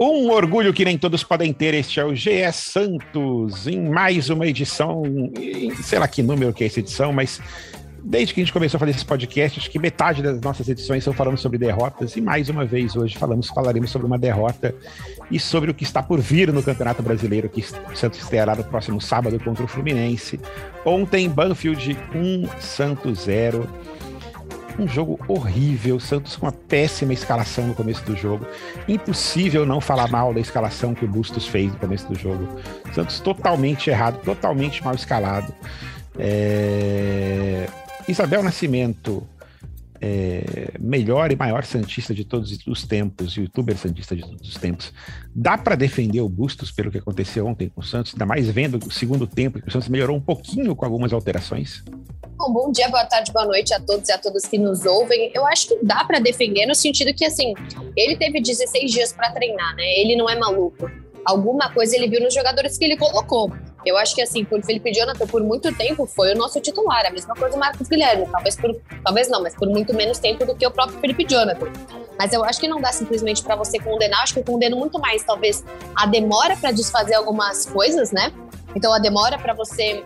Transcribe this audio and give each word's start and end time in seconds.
Um 0.00 0.30
orgulho 0.30 0.72
que 0.72 0.84
nem 0.84 0.96
todos 0.96 1.22
podem 1.22 1.52
ter, 1.52 1.74
este 1.74 2.00
é 2.00 2.04
o 2.04 2.14
GE 2.14 2.50
Santos, 2.52 3.66
em 3.66 3.88
mais 3.88 4.30
uma 4.30 4.46
edição, 4.46 5.02
em, 5.38 5.74
sei 5.82 5.98
lá 5.98 6.08
que 6.08 6.22
número 6.22 6.52
que 6.52 6.64
é 6.64 6.66
essa 6.66 6.80
edição, 6.80 7.12
mas 7.12 7.40
desde 8.02 8.32
que 8.32 8.40
a 8.40 8.44
gente 8.44 8.52
começou 8.52 8.78
a 8.78 8.80
fazer 8.80 8.92
esse 8.92 9.04
podcast, 9.04 9.58
acho 9.58 9.70
que 9.70 9.78
metade 9.78 10.22
das 10.22 10.40
nossas 10.40 10.68
edições 10.68 11.04
são 11.04 11.12
falando 11.12 11.36
sobre 11.36 11.58
derrotas, 11.58 12.16
e 12.16 12.20
mais 12.20 12.48
uma 12.48 12.64
vez 12.64 12.96
hoje 12.96 13.16
falamos, 13.18 13.48
falaremos 13.48 13.90
sobre 13.90 14.06
uma 14.06 14.18
derrota 14.18 14.74
e 15.30 15.38
sobre 15.38 15.70
o 15.70 15.74
que 15.74 15.84
está 15.84 16.02
por 16.02 16.18
vir 16.18 16.52
no 16.52 16.62
Campeonato 16.62 17.02
Brasileiro, 17.02 17.48
que 17.48 17.60
o 17.60 17.96
Santos 17.96 18.20
estreará 18.20 18.54
no 18.54 18.64
próximo 18.64 19.00
sábado 19.00 19.38
contra 19.38 19.64
o 19.64 19.68
Fluminense. 19.68 20.40
Ontem, 20.84 21.28
Banfield 21.28 21.96
1, 22.14 22.48
Santos 22.60 23.24
0 23.24 23.68
um 24.80 24.88
jogo 24.88 25.18
horrível, 25.28 26.00
Santos 26.00 26.36
com 26.36 26.46
uma 26.46 26.52
péssima 26.52 27.12
escalação 27.12 27.66
no 27.66 27.74
começo 27.74 28.02
do 28.04 28.16
jogo. 28.16 28.46
Impossível 28.88 29.66
não 29.66 29.80
falar 29.80 30.08
mal 30.08 30.32
da 30.32 30.40
escalação 30.40 30.94
que 30.94 31.04
o 31.04 31.08
Bustos 31.08 31.46
fez 31.46 31.72
no 31.72 31.78
começo 31.78 32.06
do 32.08 32.18
jogo. 32.18 32.48
Santos 32.94 33.20
totalmente 33.20 33.90
errado, 33.90 34.20
totalmente 34.24 34.82
mal 34.82 34.94
escalado. 34.94 35.52
É... 36.18 37.66
Isabel 38.08 38.42
Nascimento, 38.42 39.26
é... 40.00 40.72
melhor 40.78 41.30
e 41.30 41.36
maior 41.36 41.64
Santista 41.64 42.14
de 42.14 42.24
todos 42.24 42.58
os 42.66 42.84
tempos, 42.84 43.34
youtuber 43.34 43.76
Santista 43.76 44.16
de 44.16 44.22
todos 44.22 44.48
os 44.48 44.54
tempos. 44.54 44.92
Dá 45.34 45.58
para 45.58 45.74
defender 45.74 46.20
o 46.20 46.28
Bustos 46.28 46.70
pelo 46.70 46.90
que 46.90 46.98
aconteceu 46.98 47.46
ontem 47.46 47.68
com 47.68 47.80
o 47.80 47.84
Santos, 47.84 48.12
ainda 48.14 48.26
mais 48.26 48.48
vendo 48.48 48.78
o 48.78 48.90
segundo 48.90 49.26
tempo 49.26 49.60
que 49.60 49.68
o 49.68 49.70
Santos 49.70 49.88
melhorou 49.88 50.16
um 50.16 50.20
pouquinho 50.20 50.74
com 50.74 50.84
algumas 50.84 51.12
alterações? 51.12 51.84
Bom, 52.40 52.52
bom 52.54 52.72
dia, 52.72 52.88
boa 52.88 53.04
tarde, 53.04 53.30
boa 53.32 53.44
noite 53.44 53.74
a 53.74 53.80
todos 53.80 54.08
e 54.08 54.12
a 54.12 54.16
todas 54.16 54.46
que 54.46 54.56
nos 54.56 54.86
ouvem. 54.86 55.30
Eu 55.34 55.46
acho 55.46 55.68
que 55.68 55.78
dá 55.84 56.04
para 56.04 56.18
defender 56.18 56.64
no 56.64 56.74
sentido 56.74 57.12
que, 57.12 57.24
assim, 57.24 57.52
ele 57.94 58.16
teve 58.16 58.40
16 58.40 58.90
dias 58.90 59.12
para 59.12 59.30
treinar, 59.30 59.76
né? 59.76 59.84
Ele 59.98 60.16
não 60.16 60.26
é 60.26 60.38
maluco. 60.38 60.90
Alguma 61.22 61.70
coisa 61.70 61.94
ele 61.94 62.08
viu 62.08 62.18
nos 62.20 62.32
jogadores 62.32 62.78
que 62.78 62.84
ele 62.86 62.96
colocou. 62.96 63.52
Eu 63.84 63.96
acho 63.96 64.14
que, 64.14 64.22
assim, 64.22 64.44
por 64.44 64.62
Felipe 64.62 64.92
Jonathan, 64.92 65.26
por 65.26 65.42
muito 65.42 65.74
tempo, 65.74 66.06
foi 66.06 66.34
o 66.34 66.36
nosso 66.36 66.60
titular. 66.60 67.06
A 67.06 67.10
mesma 67.10 67.34
coisa 67.34 67.56
o 67.56 67.58
Marcos 67.58 67.88
Guilherme. 67.88 68.26
Talvez 68.30 68.56
por, 68.56 68.76
talvez 69.04 69.28
não, 69.28 69.42
mas 69.42 69.54
por 69.54 69.68
muito 69.68 69.94
menos 69.94 70.18
tempo 70.18 70.44
do 70.44 70.54
que 70.54 70.66
o 70.66 70.70
próprio 70.70 70.98
Felipe 71.00 71.24
Jonathan. 71.24 71.66
Mas 72.18 72.32
eu 72.32 72.44
acho 72.44 72.60
que 72.60 72.68
não 72.68 72.80
dá 72.80 72.92
simplesmente 72.92 73.42
para 73.42 73.56
você 73.56 73.78
condenar. 73.78 74.22
Acho 74.22 74.34
que 74.34 74.40
eu 74.40 74.44
condeno 74.44 74.76
muito 74.76 74.98
mais, 74.98 75.22
talvez, 75.24 75.64
a 75.94 76.06
demora 76.06 76.56
para 76.56 76.70
desfazer 76.70 77.14
algumas 77.14 77.66
coisas, 77.66 78.12
né? 78.12 78.32
Então, 78.74 78.92
a 78.92 78.98
demora 78.98 79.38
para 79.38 79.54
você 79.54 80.04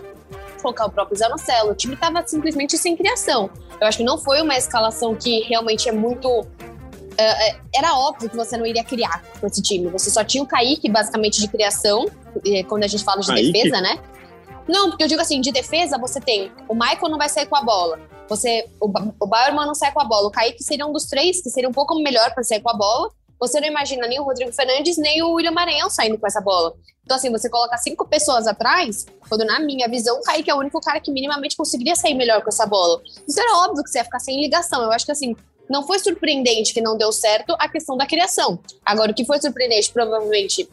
colocar 0.63 0.87
o 0.87 0.91
próprio 0.91 1.17
Zanocelo. 1.17 1.73
O 1.73 1.75
time 1.75 1.95
estava 1.95 2.27
simplesmente 2.27 2.79
sem 2.79 2.97
criação. 2.97 3.51
Eu 3.81 3.87
acho 3.87 3.99
que 3.99 4.05
não 4.05 4.17
foi 4.17 4.41
uma 4.41 4.57
escalação 4.57 5.15
que 5.15 5.41
realmente 5.41 5.89
é 5.89 5.93
muito. 5.93 6.47
Uh, 7.15 7.61
era 7.75 7.97
óbvio 7.97 8.29
que 8.29 8.37
você 8.37 8.57
não 8.57 8.67
iria 8.67 8.85
criar 8.85 9.23
com 9.41 9.47
esse 9.47 9.63
time. 9.63 9.89
Você 9.89 10.11
só 10.11 10.23
tinha 10.25 10.43
o 10.43 10.47
Kaique, 10.47 10.89
basicamente, 10.89 11.41
de 11.41 11.49
criação, 11.49 12.07
quando 12.69 12.85
a 12.85 12.87
gente 12.87 13.05
fala 13.05 13.21
de 13.21 13.29
Kaique? 13.29 13.53
defesa, 13.53 13.81
né? 13.81 13.99
Não, 14.69 14.91
porque 14.91 15.05
eu 15.05 15.09
digo 15.09 15.21
assim, 15.21 15.41
de 15.41 15.53
defesa 15.53 15.99
você 15.99 16.21
tem 16.21 16.51
o 16.69 16.75
Michael 16.75 17.09
não 17.11 17.19
vai 17.19 17.29
sair 17.29 17.47
com 17.47 17.57
a 17.57 17.63
bola. 17.63 17.99
Você, 18.29 18.67
o, 18.81 18.91
o 19.21 19.27
Bauerman 19.27 19.67
não 19.67 19.75
sai 19.75 19.93
com 19.93 20.01
a 20.01 20.05
bola. 20.05 20.29
O 20.29 20.31
Kaique 20.31 20.63
seria 20.63 20.87
um 20.87 20.93
dos 20.93 21.05
três, 21.05 21.43
que 21.43 21.51
seria 21.51 21.69
um 21.69 21.73
pouco 21.73 21.95
melhor 22.03 22.33
para 22.33 22.43
sair 22.43 22.61
com 22.61 22.71
a 22.71 22.75
bola. 22.75 23.11
Você 23.39 23.61
não 23.61 23.69
imagina 23.69 24.07
nem 24.07 24.19
o 24.19 24.25
Rodrigo 24.25 24.53
Fernandes, 24.53 24.97
nem 24.97 25.23
o 25.23 25.33
William 25.33 25.51
Maranhão 25.51 25.91
saindo 25.91 26.17
com 26.17 26.27
essa 26.27 26.41
bola. 26.41 26.73
Então, 27.05 27.17
assim, 27.19 27.31
você 27.31 27.51
coloca 27.51 27.77
cinco 27.77 28.07
pessoas 28.07 28.47
atrás, 28.47 29.05
quando 29.29 29.45
na 29.45 29.61
minha 29.61 29.87
visão, 29.89 30.19
o 30.19 30.23
Kaique 30.23 30.51
é 30.51 30.55
o 30.55 30.59
único 30.59 30.81
cara 30.81 31.01
que 31.01 31.13
minimamente 31.13 31.55
conseguiria 31.55 31.95
sair 31.95 32.15
melhor 32.15 32.41
com 32.41 32.49
essa 32.49 32.65
bola. 32.65 33.03
Isso 33.29 33.39
era 33.39 33.59
óbvio 33.59 33.85
que 33.85 33.91
você 33.91 33.99
ia 33.99 34.05
ficar 34.05 34.21
sem 34.21 34.41
ligação. 34.41 34.83
Eu 34.83 34.91
acho 34.91 35.05
que, 35.05 35.13
assim, 35.13 35.37
não 35.69 35.87
foi 35.87 35.99
surpreendente 35.99 36.73
que 36.73 36.81
não 36.81 36.97
deu 36.97 37.13
certo 37.13 37.55
a 37.59 37.69
questão 37.69 37.97
da 37.97 38.07
criação. 38.07 38.59
Agora, 38.85 39.13
o 39.13 39.15
que 39.15 39.25
foi 39.25 39.41
surpreendente, 39.41 39.93
provavelmente, 39.93 40.69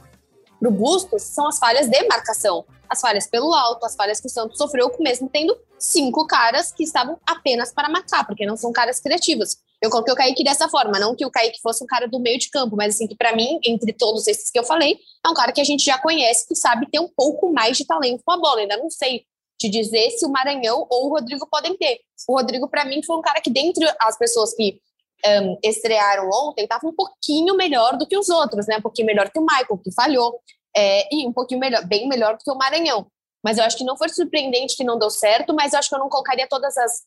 pro 0.60 0.72
Bustos, 0.72 1.24
são 1.24 1.48
as 1.48 1.58
falhas 1.58 1.88
de 1.88 2.04
marcação. 2.08 2.66
As 2.90 3.00
falhas 3.00 3.26
pelo 3.26 3.54
alto, 3.54 3.86
as 3.86 3.96
falhas 3.96 4.20
que 4.20 4.28
o 4.28 4.30
Santos 4.30 4.58
sofreu, 4.58 4.94
mesmo 5.00 5.30
tendo 5.30 5.58
cinco 5.80 6.28
caras 6.28 6.74
que 6.74 6.84
estavam 6.84 7.18
apenas 7.26 7.74
para 7.74 7.90
matar, 7.90 8.28
porque 8.28 8.46
não 8.46 8.58
são 8.58 8.72
caras 8.72 9.00
criativos. 9.00 9.58
Eu 9.82 9.90
coloquei 9.90 10.14
o 10.14 10.18
Kaique 10.18 10.44
dessa 10.44 10.70
forma, 10.70 11.00
não 11.00 11.16
que 11.16 11.26
o 11.26 11.32
Kaique 11.32 11.60
fosse 11.62 11.84
um 11.84 11.88
cara 11.88 12.08
do 12.08 12.20
meio 12.20 12.38
de 12.38 12.50
campo, 12.50 12.76
mas 12.76 12.94
assim, 12.94 13.08
que 13.08 13.16
para 13.16 13.36
mim, 13.36 13.60
entre 13.66 13.94
todos 13.94 14.28
esses 14.28 14.52
que 14.52 14.60
eu 14.60 14.64
falei, 14.64 15.00
é 15.26 15.30
um 15.30 15.34
cara 15.34 15.52
que 15.52 15.62
a 15.62 15.64
gente 15.64 15.84
já 15.84 15.98
conhece, 15.98 16.48
que 16.48 16.56
sabe 16.56 16.86
ter 16.92 17.00
um 17.00 17.08
pouco 17.08 17.52
mais 17.52 17.78
de 17.78 17.86
talento 17.86 18.22
com 18.24 18.32
a 18.32 18.38
bola. 18.38 18.60
ainda 18.60 18.78
não 18.78 18.90
sei 18.90 19.26
te 19.58 19.70
dizer 19.70 20.10
se 20.12 20.26
o 20.26 20.30
Maranhão 20.30 20.86
ou 20.90 21.08
o 21.08 21.10
Rodrigo 21.10 21.48
podem 21.48 21.78
ter. 21.78 22.00
O 22.28 22.36
Rodrigo, 22.36 22.68
para 22.68 22.84
mim, 22.84 23.02
foi 23.04 23.16
um 23.16 23.22
cara 23.22 23.40
que, 23.40 23.50
dentre 23.50 23.86
as 24.00 24.18
pessoas 24.18 24.54
que 24.54 24.80
um, 25.26 25.58
estrearam 25.64 26.30
ontem, 26.30 26.64
estava 26.64 26.88
um 26.88 26.94
pouquinho 26.94 27.56
melhor 27.56 27.98
do 27.98 28.08
que 28.08 28.18
os 28.18 28.30
outros, 28.30 28.68
né? 28.68 28.78
Um 28.78 28.82
pouquinho 28.82 29.08
melhor 29.08 29.30
que 29.30 29.40
o 29.40 29.46
Michael, 29.46 29.78
que 29.84 29.92
falhou, 29.94 30.40
é, 30.76 31.14
e 31.14 31.28
um 31.28 31.34
pouquinho 31.34 31.60
melhor, 31.60 31.86
bem 31.86 32.08
melhor 32.08 32.38
do 32.38 32.44
que 32.44 32.52
o 32.52 32.56
Maranhão. 32.56 33.08
Mas 33.44 33.58
eu 33.58 33.64
acho 33.64 33.78
que 33.78 33.84
não 33.84 33.98
foi 33.98 34.10
surpreendente 34.10 34.76
que 34.76 34.84
não 34.84 35.00
deu 35.00 35.10
certo, 35.10 35.54
mas 35.54 35.74
eu 35.74 35.80
acho 35.80 35.90
que 35.90 35.96
eu 35.96 36.00
não 36.00 36.10
colocaria 36.10 36.48
todas 36.48 36.78
as, 36.78 37.04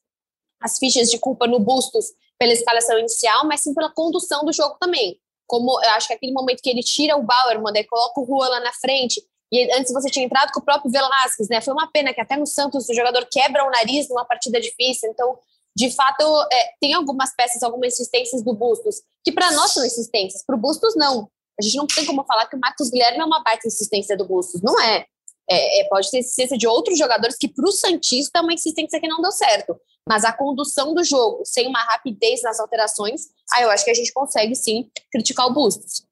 as 0.60 0.78
fichas 0.78 1.10
de 1.10 1.18
culpa 1.18 1.46
no 1.46 1.60
Bustos 1.60 2.06
pela 2.38 2.52
escalação 2.52 2.98
inicial, 2.98 3.46
mas 3.46 3.60
sim 3.60 3.72
pela 3.72 3.92
condução 3.92 4.44
do 4.44 4.52
jogo 4.52 4.76
também. 4.80 5.18
Como 5.46 5.80
eu 5.82 5.90
acho 5.90 6.08
que 6.08 6.14
aquele 6.14 6.32
momento 6.32 6.60
que 6.62 6.70
ele 6.70 6.82
tira 6.82 7.16
o 7.16 7.22
Bauer, 7.22 7.60
manda 7.60 7.78
e 7.78 7.84
coloca 7.84 8.20
o 8.20 8.26
Juan 8.26 8.48
lá 8.48 8.60
na 8.60 8.72
frente, 8.72 9.22
e 9.52 9.72
antes 9.72 9.92
você 9.92 10.10
tinha 10.10 10.24
entrado 10.24 10.50
com 10.52 10.58
o 10.58 10.64
próprio 10.64 10.90
Velasquez, 10.90 11.48
né? 11.48 11.60
Foi 11.60 11.72
uma 11.72 11.86
pena 11.86 12.12
que 12.12 12.20
até 12.20 12.36
no 12.36 12.46
Santos 12.46 12.88
o 12.88 12.94
jogador 12.94 13.24
quebra 13.30 13.64
o 13.64 13.70
nariz 13.70 14.08
numa 14.08 14.24
partida 14.24 14.60
difícil. 14.60 15.08
Então, 15.10 15.38
de 15.76 15.90
fato, 15.90 16.22
é, 16.52 16.70
tem 16.80 16.94
algumas 16.94 17.34
peças, 17.34 17.62
algumas 17.62 17.94
insistências 17.94 18.42
do 18.42 18.54
Bustos, 18.54 19.02
que 19.24 19.32
para 19.32 19.50
nós 19.52 19.72
são 19.72 19.84
insistências, 19.84 20.44
para 20.46 20.56
o 20.56 20.60
Bustos 20.60 20.94
não. 20.96 21.28
A 21.58 21.62
gente 21.62 21.76
não 21.76 21.86
tem 21.86 22.04
como 22.04 22.24
falar 22.24 22.46
que 22.46 22.56
o 22.56 22.60
Marcos 22.60 22.90
Guilherme 22.90 23.20
é 23.20 23.24
uma 23.24 23.42
baita 23.42 23.66
insistência 23.66 24.16
do 24.16 24.26
Bustos, 24.26 24.62
não 24.62 24.80
é. 24.80 25.04
É, 25.50 25.80
é, 25.80 25.88
pode 25.88 26.10
ter 26.10 26.20
insistência 26.20 26.56
de 26.56 26.66
outros 26.66 26.98
jogadores 26.98 27.36
que 27.36 27.48
para 27.48 27.68
o 27.68 27.72
Santista 27.72 28.38
é 28.38 28.42
uma 28.42 28.54
insistência 28.54 28.98
que 28.98 29.08
não 29.08 29.20
deu 29.20 29.32
certo. 29.32 29.76
Mas 30.08 30.24
a 30.24 30.32
condução 30.32 30.94
do 30.94 31.04
jogo, 31.04 31.42
sem 31.44 31.66
uma 31.66 31.80
rapidez 31.80 32.42
nas 32.42 32.60
alterações, 32.60 33.22
aí 33.52 33.62
eu 33.62 33.70
acho 33.70 33.84
que 33.84 33.90
a 33.90 33.94
gente 33.94 34.12
consegue 34.12 34.54
sim 34.54 34.88
criticar 35.10 35.46
o 35.46 35.52
Bustos. 35.52 36.06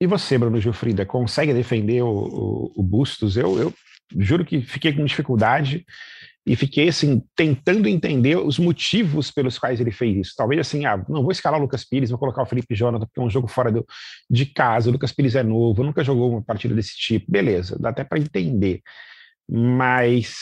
E 0.00 0.06
você, 0.06 0.36
Bruno 0.36 0.60
Gilfrida, 0.60 1.06
consegue 1.06 1.54
defender 1.54 2.02
o, 2.02 2.08
o, 2.08 2.72
o 2.76 2.82
Bustos? 2.82 3.36
Eu, 3.36 3.58
eu 3.58 3.72
juro 4.18 4.44
que 4.44 4.62
fiquei 4.62 4.94
com 4.94 5.04
dificuldade 5.04 5.84
e 6.46 6.54
fiquei 6.54 6.88
assim 6.88 7.20
tentando 7.34 7.88
entender 7.88 8.36
os 8.36 8.58
motivos 8.58 9.32
pelos 9.32 9.58
quais 9.58 9.80
ele 9.80 9.90
fez 9.90 10.16
isso. 10.16 10.34
Talvez 10.36 10.60
assim, 10.60 10.84
ah, 10.84 11.04
não 11.08 11.22
vou 11.22 11.32
escalar 11.32 11.58
o 11.58 11.62
Lucas 11.62 11.84
Pires, 11.84 12.10
vou 12.10 12.18
colocar 12.18 12.42
o 12.42 12.46
Felipe 12.46 12.74
Jonathan 12.74 13.04
porque 13.04 13.20
é 13.20 13.22
um 13.22 13.30
jogo 13.30 13.48
fora 13.48 13.72
do, 13.72 13.84
de 14.30 14.46
casa. 14.46 14.88
O 14.88 14.92
Lucas 14.92 15.12
Pires 15.12 15.34
é 15.34 15.42
novo, 15.42 15.82
nunca 15.82 16.04
jogou 16.04 16.30
uma 16.30 16.42
partida 16.42 16.74
desse 16.74 16.96
tipo. 16.96 17.30
Beleza, 17.30 17.76
dá 17.80 17.88
até 17.88 18.04
para 18.04 18.20
entender. 18.20 18.80
Mas 19.48 20.34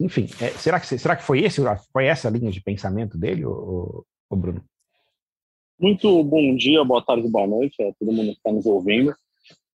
enfim, 0.00 0.26
é, 0.40 0.48
será, 0.50 0.80
que, 0.80 0.86
será 0.86 1.14
que 1.14 1.22
foi, 1.22 1.44
esse, 1.44 1.62
foi 1.92 2.06
essa 2.06 2.28
linha 2.28 2.50
de 2.50 2.60
pensamento 2.60 3.16
dele, 3.16 3.44
o 3.44 4.04
Bruno? 4.30 4.64
Muito 5.78 6.22
bom 6.24 6.54
dia, 6.56 6.84
boa 6.84 7.04
tarde, 7.04 7.28
boa 7.28 7.46
noite 7.46 7.80
a 7.82 7.92
todo 7.94 8.12
mundo 8.12 8.32
que 8.32 8.38
está 8.38 8.52
nos 8.52 8.66
ouvindo. 8.66 9.14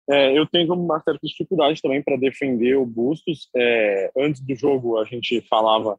É, 0.09 0.39
eu 0.39 0.47
tenho 0.47 0.72
uma 0.72 1.00
certa 1.00 1.21
dificuldade 1.22 1.83
também 1.83 2.03
para 2.03 2.17
defender 2.17 2.77
o 2.77 2.87
Bustos. 2.87 3.49
É, 3.56 4.11
antes 4.17 4.41
do 4.41 4.55
jogo, 4.55 4.99
a 4.99 5.05
gente 5.05 5.41
falava, 5.43 5.99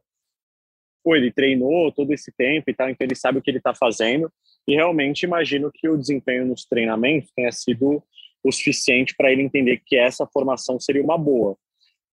pô, 1.04 1.14
ele 1.14 1.30
treinou 1.30 1.92
todo 1.92 2.12
esse 2.12 2.32
tempo 2.32 2.70
e 2.70 2.74
tal, 2.74 2.88
então 2.88 3.06
ele 3.06 3.14
sabe 3.14 3.38
o 3.38 3.42
que 3.42 3.50
ele 3.50 3.58
está 3.58 3.74
fazendo. 3.74 4.32
E 4.66 4.74
realmente 4.74 5.22
imagino 5.22 5.70
que 5.72 5.88
o 5.88 5.96
desempenho 5.96 6.46
nos 6.46 6.64
treinamentos 6.64 7.30
tenha 7.34 7.52
sido 7.52 8.02
o 8.42 8.52
suficiente 8.52 9.14
para 9.16 9.32
ele 9.32 9.42
entender 9.42 9.82
que 9.84 9.96
essa 9.96 10.26
formação 10.26 10.78
seria 10.80 11.02
uma 11.02 11.18
boa. 11.18 11.56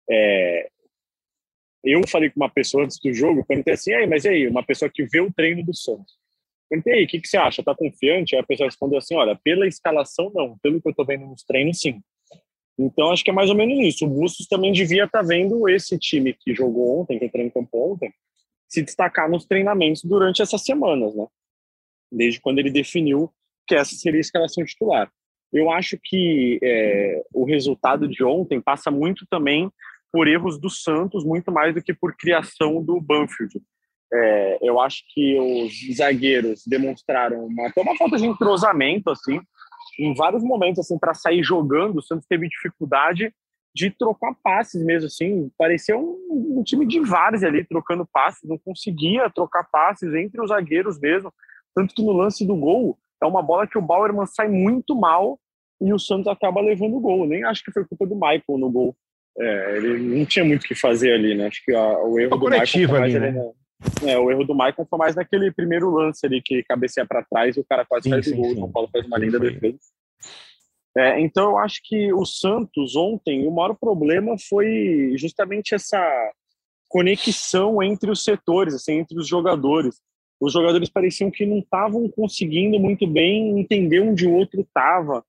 É, 0.09 0.69
eu 1.83 2.01
falei 2.07 2.29
com 2.29 2.39
uma 2.39 2.49
pessoa 2.49 2.85
antes 2.85 2.97
do 3.03 3.13
jogo, 3.13 3.45
perguntei 3.45 3.73
assim, 3.73 3.93
aí, 3.93 4.07
mas 4.07 4.23
e 4.23 4.29
aí, 4.29 4.47
uma 4.47 4.63
pessoa 4.63 4.89
que 4.89 5.03
vê 5.05 5.19
o 5.19 5.31
treino 5.31 5.63
do 5.63 5.75
Santos. 5.75 6.22
Perguntei 6.73 7.03
o 7.03 7.07
que, 7.07 7.21
que 7.21 7.27
você 7.27 7.37
acha? 7.37 7.61
Tá 7.61 7.75
confiante? 7.75 8.35
Aí 8.35 8.41
a 8.41 8.45
pessoa 8.45 8.67
respondeu 8.67 8.97
assim, 8.97 9.15
olha, 9.15 9.39
pela 9.43 9.67
escalação 9.67 10.31
não, 10.33 10.57
pelo 10.57 10.81
que 10.81 10.89
eu 10.89 10.95
tô 10.95 11.05
vendo 11.05 11.27
nos 11.27 11.43
treinos, 11.43 11.79
sim. 11.79 12.01
Então, 12.79 13.11
acho 13.11 13.23
que 13.23 13.29
é 13.29 13.33
mais 13.33 13.51
ou 13.51 13.55
menos 13.55 13.77
isso. 13.85 14.05
O 14.05 14.09
Bustos 14.09 14.47
também 14.47 14.71
devia 14.71 15.03
estar 15.03 15.21
tá 15.21 15.27
vendo 15.27 15.69
esse 15.69 15.99
time 15.99 16.33
que 16.33 16.55
jogou 16.55 17.01
ontem, 17.01 17.19
que 17.19 17.25
entrou 17.25 17.45
em 17.45 17.49
campo 17.51 17.93
ontem, 17.93 18.11
se 18.67 18.81
destacar 18.81 19.29
nos 19.29 19.45
treinamentos 19.45 20.03
durante 20.03 20.41
essas 20.41 20.63
semanas, 20.63 21.15
né? 21.15 21.27
Desde 22.11 22.41
quando 22.41 22.57
ele 22.57 22.71
definiu 22.71 23.31
que 23.67 23.75
essa 23.75 23.93
seria 23.93 24.19
a 24.19 24.21
escalação 24.21 24.65
titular. 24.65 25.11
Eu 25.51 25.69
acho 25.69 25.99
que 26.03 26.59
é, 26.63 27.23
o 27.31 27.45
resultado 27.45 28.07
de 28.07 28.23
ontem 28.23 28.59
passa 28.59 28.89
muito 28.89 29.27
também 29.29 29.69
por 30.11 30.27
erros 30.27 30.59
do 30.59 30.71
Santos 30.71 31.23
muito 31.23 31.51
mais 31.51 31.75
do 31.75 31.83
que 31.83 31.93
por 31.93 32.15
criação 32.17 32.83
do 32.83 32.99
Banfield. 32.99 33.61
É, 34.15 34.59
eu 34.61 34.79
acho 34.79 35.03
que 35.13 35.39
os 35.39 35.97
zagueiros 35.97 36.63
demonstraram 36.67 37.45
uma, 37.45 37.67
até 37.67 37.81
uma 37.81 37.97
falta 37.97 38.17
de 38.17 38.27
entrosamento 38.27 39.09
assim, 39.09 39.41
em 39.99 40.13
vários 40.13 40.43
momentos 40.43 40.79
assim 40.79 40.99
para 40.99 41.15
sair 41.15 41.43
jogando. 41.43 41.97
O 41.97 42.01
Santos 42.01 42.27
teve 42.27 42.47
dificuldade 42.47 43.33
de 43.75 43.89
trocar 43.89 44.35
passes 44.43 44.83
mesmo, 44.83 45.07
assim, 45.07 45.51
parecia 45.57 45.97
um, 45.97 46.59
um 46.59 46.63
time 46.63 46.85
de 46.85 46.99
vários 46.99 47.43
ali, 47.43 47.63
trocando 47.63 48.05
passes, 48.05 48.47
não 48.47 48.57
conseguia 48.57 49.29
trocar 49.31 49.63
passes 49.71 50.13
entre 50.13 50.39
os 50.39 50.49
zagueiros 50.49 50.99
mesmo, 50.99 51.33
tanto 51.75 51.95
que 51.95 52.03
no 52.03 52.11
lance 52.11 52.45
do 52.45 52.55
gol, 52.55 52.97
é 53.21 53.25
uma 53.25 53.41
bola 53.41 53.65
que 53.65 53.77
o 53.77 53.81
Bauerman 53.81 54.27
sai 54.27 54.47
muito 54.47 54.95
mal 54.95 55.39
e 55.81 55.91
o 55.91 55.97
Santos 55.97 56.27
acaba 56.27 56.61
levando 56.61 56.97
o 56.97 56.99
gol, 56.99 57.25
nem 57.25 57.43
acho 57.45 57.63
que 57.63 57.71
foi 57.71 57.83
culpa 57.83 58.05
do 58.05 58.13
Michael 58.13 58.59
no 58.59 58.69
gol, 58.69 58.95
é, 59.39 59.77
ele 59.77 60.19
não 60.19 60.25
tinha 60.25 60.45
muito 60.45 60.65
o 60.65 60.67
que 60.67 60.75
fazer 60.75 61.13
ali, 61.13 61.33
né, 61.33 61.47
acho 61.47 61.65
que 61.65 61.73
a, 61.73 61.97
o 62.03 62.19
erro 62.19 62.35
o 62.35 62.37
do 62.37 62.49
Michael 62.51 62.89
foi 62.89 63.01
ali, 63.01 63.19
né? 63.19 63.51
É, 64.05 64.17
o 64.17 64.31
erro 64.31 64.45
do 64.45 64.53
Michael 64.53 64.87
foi 64.89 64.99
mais 64.99 65.15
naquele 65.15 65.51
primeiro 65.51 65.89
lance 65.89 66.25
ali, 66.25 66.41
que 66.41 66.63
cabeceia 66.63 67.05
para 67.05 67.23
trás 67.23 67.55
e 67.57 67.59
o 67.59 67.65
cara 67.65 67.85
quase 67.85 68.03
sim, 68.03 68.09
faz 68.09 68.25
sim, 68.25 68.33
o 68.33 68.37
gol, 68.37 68.51
o 68.51 68.55
João 68.55 68.71
Paulo 68.71 68.89
faz 68.91 69.05
uma 69.05 69.17
linda 69.17 69.39
defesa. 69.39 69.79
É, 70.95 71.19
então, 71.19 71.51
eu 71.51 71.57
acho 71.57 71.81
que 71.83 72.13
o 72.13 72.23
Santos 72.23 72.95
ontem, 72.95 73.47
o 73.47 73.51
maior 73.51 73.73
problema 73.75 74.35
foi 74.47 75.13
justamente 75.17 75.73
essa 75.73 75.99
conexão 76.87 77.81
entre 77.81 78.11
os 78.11 78.23
setores, 78.23 78.75
assim, 78.75 78.99
entre 78.99 79.17
os 79.17 79.27
jogadores. 79.27 79.99
Os 80.39 80.53
jogadores 80.53 80.89
pareciam 80.89 81.31
que 81.31 81.45
não 81.45 81.59
estavam 81.59 82.07
conseguindo 82.09 82.79
muito 82.79 83.07
bem 83.07 83.59
entender 83.59 84.01
onde 84.01 84.27
o 84.27 84.33
outro 84.33 84.61
estava. 84.61 85.25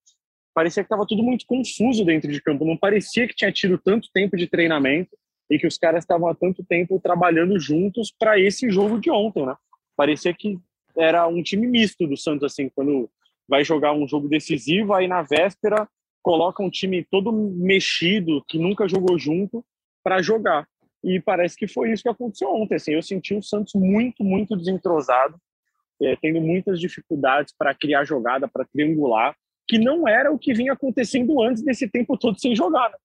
Parecia 0.55 0.83
que 0.83 0.87
estava 0.87 1.07
tudo 1.07 1.23
muito 1.23 1.47
confuso 1.47 2.05
dentro 2.05 2.31
de 2.31 2.43
campo. 2.43 2.65
Não 2.65 2.77
parecia 2.77 3.27
que 3.27 3.35
tinha 3.35 3.51
tido 3.51 3.79
tanto 3.79 4.11
tempo 4.13 4.37
de 4.37 4.47
treinamento 4.47 5.17
e 5.55 5.59
que 5.59 5.69
os 5.69 5.79
caras 5.79 6.03
estavam 6.03 6.27
há 6.27 6.35
tanto 6.35 6.65
tempo 6.65 6.99
trabalhando 7.01 7.59
juntos 7.61 8.13
para 8.19 8.41
esse 8.41 8.69
jogo 8.71 8.99
de 8.99 9.09
ontem, 9.09 9.47
né? 9.47 9.55
Parecia 9.97 10.35
que 10.35 10.59
era 10.97 11.29
um 11.29 11.41
time 11.45 11.69
misto 11.69 12.09
do 12.09 12.17
Santos, 12.17 12.53
assim, 12.53 12.69
quando 12.69 13.09
vai 13.49 13.63
jogar 13.63 13.93
um 13.93 14.09
jogo 14.09 14.29
decisivo, 14.29 14.93
aí 14.93 15.07
na 15.07 15.23
véspera 15.23 15.89
coloca 16.21 16.61
um 16.61 16.71
time 16.71 17.07
todo 17.09 17.33
mexido, 17.33 18.43
que 18.49 18.59
nunca 18.59 18.89
jogou 18.89 19.17
junto, 19.17 19.65
para 20.03 20.21
jogar. 20.21 20.67
E 21.05 21.21
parece 21.21 21.57
que 21.57 21.69
foi 21.69 21.93
isso 21.93 22.03
que 22.03 22.09
aconteceu 22.09 22.53
ontem. 22.53 22.75
Assim, 22.75 22.95
eu 22.95 23.03
senti 23.03 23.33
o 23.33 23.43
Santos 23.43 23.75
muito, 23.75 24.25
muito 24.25 24.57
desentrosado, 24.57 25.39
é, 26.03 26.17
tendo 26.17 26.41
muitas 26.41 26.81
dificuldades 26.81 27.55
para 27.57 27.75
criar 27.75 28.05
jogada, 28.05 28.49
para 28.49 28.65
triangular, 28.65 29.37
que 29.69 29.79
não 29.79 30.09
era 30.09 30.33
o 30.33 30.39
que 30.39 30.53
vinha 30.53 30.73
acontecendo 30.73 31.41
antes 31.41 31.63
desse 31.63 31.89
tempo 31.89 32.19
todo 32.19 32.41
sem 32.41 32.57
jogar. 32.57 32.91
Né? 32.91 32.97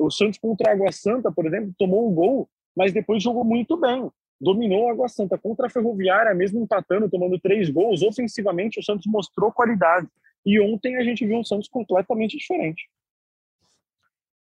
O 0.00 0.10
Santos 0.10 0.38
contra 0.38 0.70
a 0.70 0.72
Água 0.72 0.92
Santa, 0.92 1.30
por 1.30 1.46
exemplo, 1.46 1.74
tomou 1.78 2.10
um 2.10 2.14
gol, 2.14 2.48
mas 2.76 2.92
depois 2.92 3.22
jogou 3.22 3.44
muito 3.44 3.76
bem 3.76 4.10
dominou 4.40 4.88
a 4.88 4.92
Água 4.92 5.08
Santa. 5.08 5.36
Contra 5.36 5.66
a 5.66 5.70
Ferroviária, 5.70 6.34
mesmo 6.34 6.62
empatando, 6.62 7.10
tomando 7.10 7.38
três 7.38 7.68
gols, 7.68 8.02
ofensivamente 8.02 8.80
o 8.80 8.82
Santos 8.82 9.06
mostrou 9.06 9.52
qualidade. 9.52 10.08
E 10.46 10.58
ontem 10.58 10.96
a 10.96 11.04
gente 11.04 11.26
viu 11.26 11.36
um 11.36 11.44
Santos 11.44 11.68
completamente 11.68 12.38
diferente. 12.38 12.88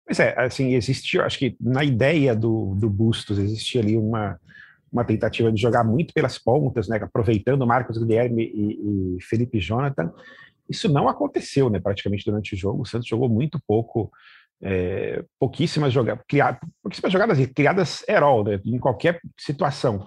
Pois 0.06 0.19
é, 0.19 0.39
assim, 0.39 0.75
existe, 0.75 1.19
acho 1.19 1.39
que 1.39 1.57
na 1.59 1.83
ideia 1.83 2.36
do, 2.36 2.75
do 2.75 2.89
Bustos, 2.89 3.39
existia 3.39 3.81
ali 3.81 3.98
uma, 3.98 4.39
uma 4.92 5.04
tentativa 5.04 5.51
de 5.51 5.59
jogar 5.59 5.83
muito 5.83 6.13
pelas 6.13 6.38
pontas, 6.38 6.88
né, 6.88 6.98
aproveitando 6.98 7.68
Marcos 7.68 7.98
Guilherme 7.98 8.44
e, 8.44 9.18
e 9.18 9.21
Felipe 9.21 9.59
Jonathan. 9.59 10.13
Isso 10.69 10.88
não 10.88 11.09
aconteceu, 11.09 11.69
né, 11.69 11.80
praticamente 11.80 12.24
durante 12.24 12.54
o 12.54 12.57
jogo. 12.57 12.83
O 12.83 12.86
Santos 12.86 13.07
jogou 13.07 13.27
muito 13.27 13.59
pouco 13.68 14.12
é, 14.62 15.24
pouquíssimas 15.39 15.94
jogadas, 15.94 16.24
pouquíssimas 16.81 17.12
jogadas 17.12 17.45
criadas 17.56 18.04
né, 18.07 18.59
em 18.65 18.80
qualquer 18.80 19.19
situação. 19.38 20.06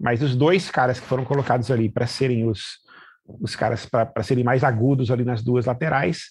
Mas 0.00 0.22
os 0.22 0.34
dois 0.34 0.70
caras 0.70 0.98
que 0.98 1.06
foram 1.06 1.24
colocados 1.24 1.70
ali 1.70 1.88
para 1.88 2.06
serem 2.06 2.48
os, 2.48 2.78
os 3.26 3.54
caras 3.54 3.86
para 3.86 4.22
serem 4.22 4.44
mais 4.44 4.64
agudos 4.64 5.10
ali 5.10 5.24
nas 5.24 5.42
duas 5.42 5.66
laterais 5.66 6.30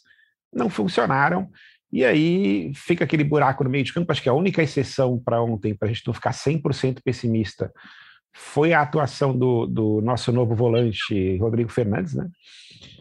não 0.53 0.69
funcionaram. 0.69 1.49
E 1.91 2.05
aí 2.05 2.71
fica 2.73 3.03
aquele 3.03 3.23
buraco 3.23 3.63
no 3.63 3.69
meio 3.69 3.83
de 3.83 3.93
campo. 3.93 4.11
Acho 4.11 4.21
que 4.21 4.29
a 4.29 4.33
única 4.33 4.63
exceção 4.63 5.19
para 5.19 5.41
ontem, 5.41 5.73
para 5.75 5.89
a 5.89 5.91
gente 5.91 6.05
não 6.07 6.13
ficar 6.13 6.31
100% 6.31 6.99
pessimista, 7.03 7.71
foi 8.33 8.71
a 8.71 8.81
atuação 8.81 9.37
do, 9.37 9.65
do 9.65 10.01
nosso 10.01 10.31
novo 10.31 10.55
volante, 10.55 11.37
Rodrigo 11.37 11.69
Fernandes, 11.69 12.13
né? 12.13 12.29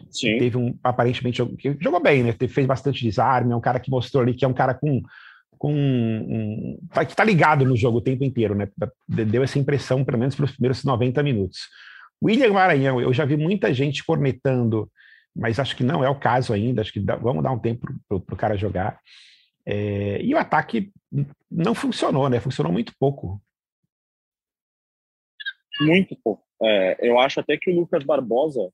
Sim. 0.09 0.37
Teve 0.37 0.57
um, 0.57 0.77
aparentemente, 0.83 1.37
jogou 1.79 1.99
bem, 2.01 2.23
né? 2.23 2.33
Fez 2.47 2.67
bastante 2.67 3.03
desarme, 3.03 3.53
é 3.53 3.55
um 3.55 3.61
cara 3.61 3.79
que 3.79 3.89
mostrou 3.89 4.23
ali 4.23 4.33
que 4.33 4.45
é 4.45 4.47
um 4.47 4.53
cara 4.53 4.73
com. 4.73 5.01
com 5.57 5.73
um, 5.73 6.77
que 7.07 7.15
tá 7.15 7.23
ligado 7.23 7.65
no 7.65 7.77
jogo 7.77 7.99
o 7.99 8.01
tempo 8.01 8.23
inteiro, 8.23 8.53
né? 8.53 8.67
Deu 9.07 9.43
essa 9.43 9.57
impressão, 9.57 10.03
pelo 10.03 10.17
menos 10.17 10.35
pelos 10.35 10.51
primeiros 10.51 10.83
90 10.83 11.23
minutos. 11.23 11.59
William 12.23 12.53
Maranhão, 12.53 13.01
eu 13.01 13.11
já 13.13 13.25
vi 13.25 13.35
muita 13.35 13.73
gente 13.73 14.03
cornetando, 14.03 14.91
mas 15.35 15.59
acho 15.59 15.75
que 15.75 15.83
não 15.83 16.03
é 16.03 16.09
o 16.09 16.19
caso 16.19 16.53
ainda. 16.53 16.81
Acho 16.81 16.93
que 16.93 16.99
dá, 16.99 17.15
vamos 17.15 17.43
dar 17.43 17.51
um 17.51 17.59
tempo 17.59 17.87
para 18.07 18.17
o 18.17 18.37
cara 18.37 18.57
jogar. 18.57 18.99
É, 19.65 20.21
e 20.21 20.33
o 20.33 20.37
ataque 20.37 20.91
não 21.49 21.73
funcionou, 21.73 22.29
né? 22.29 22.39
Funcionou 22.39 22.71
muito 22.71 22.93
pouco. 22.99 23.41
Muito 25.79 26.15
pouco. 26.23 26.43
É, 26.61 27.09
eu 27.09 27.19
acho 27.19 27.39
até 27.39 27.57
que 27.57 27.71
o 27.71 27.75
Lucas 27.75 28.03
Barbosa 28.03 28.71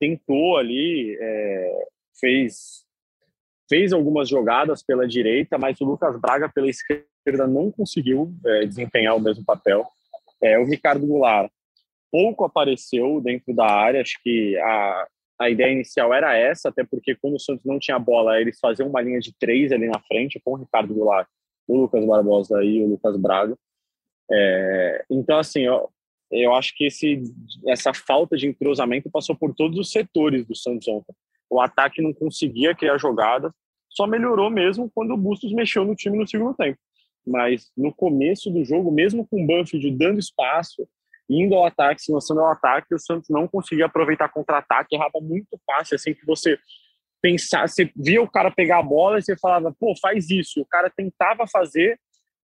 tentou 0.00 0.56
ali, 0.56 1.16
é, 1.20 1.84
fez 2.18 2.88
fez 3.68 3.92
algumas 3.92 4.28
jogadas 4.28 4.82
pela 4.82 5.06
direita, 5.06 5.56
mas 5.56 5.80
o 5.80 5.84
Lucas 5.84 6.20
Braga 6.20 6.48
pela 6.48 6.68
esquerda 6.68 7.46
não 7.46 7.70
conseguiu 7.70 8.34
é, 8.44 8.66
desempenhar 8.66 9.14
o 9.14 9.20
mesmo 9.20 9.44
papel. 9.44 9.86
É, 10.42 10.58
o 10.58 10.64
Ricardo 10.64 11.06
Goulart 11.06 11.48
pouco 12.10 12.44
apareceu 12.44 13.20
dentro 13.20 13.54
da 13.54 13.66
área, 13.66 14.00
acho 14.00 14.20
que 14.24 14.58
a, 14.58 15.06
a 15.38 15.50
ideia 15.50 15.72
inicial 15.72 16.12
era 16.12 16.36
essa, 16.36 16.68
até 16.68 16.82
porque 16.82 17.14
quando 17.14 17.36
o 17.36 17.40
Santos 17.40 17.64
não 17.64 17.78
tinha 17.78 17.96
bola, 17.96 18.40
eles 18.40 18.58
faziam 18.58 18.88
uma 18.88 19.00
linha 19.00 19.20
de 19.20 19.32
três 19.38 19.70
ali 19.70 19.86
na 19.86 20.00
frente 20.00 20.40
com 20.44 20.54
o 20.54 20.56
Ricardo 20.56 20.92
Goulart, 20.92 21.28
o 21.68 21.76
Lucas 21.76 22.04
Barbosa 22.04 22.64
e 22.64 22.82
o 22.82 22.88
Lucas 22.88 23.16
Braga. 23.16 23.56
É, 24.32 25.04
então, 25.08 25.38
assim, 25.38 25.68
ó, 25.68 25.86
eu 26.30 26.54
acho 26.54 26.74
que 26.76 26.84
esse, 26.84 27.22
essa 27.66 27.92
falta 27.92 28.36
de 28.36 28.46
entrosamento 28.46 29.10
passou 29.10 29.34
por 29.34 29.54
todos 29.54 29.78
os 29.78 29.90
setores 29.90 30.46
do 30.46 30.54
Santos 30.54 30.86
ontem. 30.88 31.14
O 31.48 31.60
ataque 31.60 32.00
não 32.00 32.12
conseguia 32.12 32.74
criar 32.74 32.98
jogadas, 32.98 33.52
só 33.88 34.06
melhorou 34.06 34.48
mesmo 34.48 34.90
quando 34.94 35.12
o 35.12 35.16
Bustos 35.16 35.52
mexeu 35.52 35.84
no 35.84 35.96
time 35.96 36.16
no 36.16 36.26
segundo 36.26 36.54
tempo. 36.54 36.78
Mas 37.26 37.70
no 37.76 37.92
começo 37.92 38.50
do 38.50 38.64
jogo, 38.64 38.90
mesmo 38.90 39.26
com 39.26 39.42
o 39.42 39.46
Banfield 39.46 39.90
dando 39.90 40.18
espaço, 40.18 40.86
indo 41.28 41.54
ao 41.54 41.66
ataque, 41.66 42.02
se 42.02 42.12
lançando 42.12 42.40
ao 42.40 42.50
ataque, 42.50 42.94
o 42.94 42.98
Santos 42.98 43.28
não 43.28 43.46
conseguia 43.46 43.86
aproveitar 43.86 44.28
contra-ataque, 44.28 44.94
errava 44.94 45.20
muito 45.20 45.60
fácil, 45.66 45.96
assim 45.96 46.14
que 46.14 46.24
você 46.24 46.58
pensar, 47.22 47.68
você 47.68 47.90
via 47.94 48.22
o 48.22 48.30
cara 48.30 48.50
pegar 48.50 48.78
a 48.78 48.82
bola 48.82 49.18
e 49.18 49.22
você 49.22 49.36
falava, 49.36 49.74
pô, 49.78 49.94
faz 50.00 50.30
isso. 50.30 50.60
O 50.60 50.66
cara 50.66 50.90
tentava 50.90 51.46
fazer, 51.46 51.98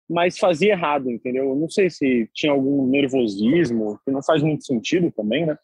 mas 0.09 0.39
fazia 0.39 0.73
errado, 0.73 1.11
entendeu? 1.11 1.51
Eu 1.51 1.57
não 1.57 1.69
sei 1.69 1.91
se 1.91 2.29
tinha 2.33 2.53
algum 2.53 2.87
nervosismo, 2.87 3.99
que 4.05 4.11
não 4.11 4.23
faz 4.23 4.43
muito 4.43 4.65
sentido 4.65 5.11
também, 5.11 5.47
né? 5.47 5.59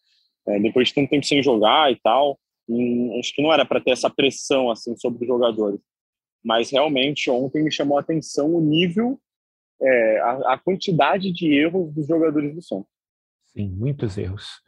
É, 0.47 0.59
depois 0.59 0.89
de 0.89 0.95
tanto 0.95 1.11
tempo 1.11 1.25
sem 1.25 1.43
jogar 1.43 1.93
e 1.93 1.97
tal, 2.03 2.39
hum, 2.69 3.17
acho 3.21 3.33
que 3.35 3.43
não 3.43 3.53
era 3.53 3.65
para 3.65 3.81
ter 3.81 3.93
essa 3.93 4.11
pressão 4.11 4.71
assim 4.71 4.97
sobre 4.97 5.23
os 5.23 5.29
jogadores. 5.29 5.81
Mas 6.45 6.71
realmente 6.71 7.31
ontem 7.31 7.63
me 7.63 7.71
chamou 7.71 7.97
a 7.97 8.01
atenção 8.01 8.53
o 8.53 8.61
nível, 8.61 9.21
é, 9.81 10.21
a, 10.21 10.55
a, 10.55 10.59
quantidade 10.59 11.33
de 11.33 11.55
erros 11.55 11.93
dos 11.95 12.07
jogadores 12.07 12.55
do 12.55 12.63
Santos. 12.63 12.91
Sim, 13.53 13.69
muitos 13.69 14.19
erros. 14.19 14.63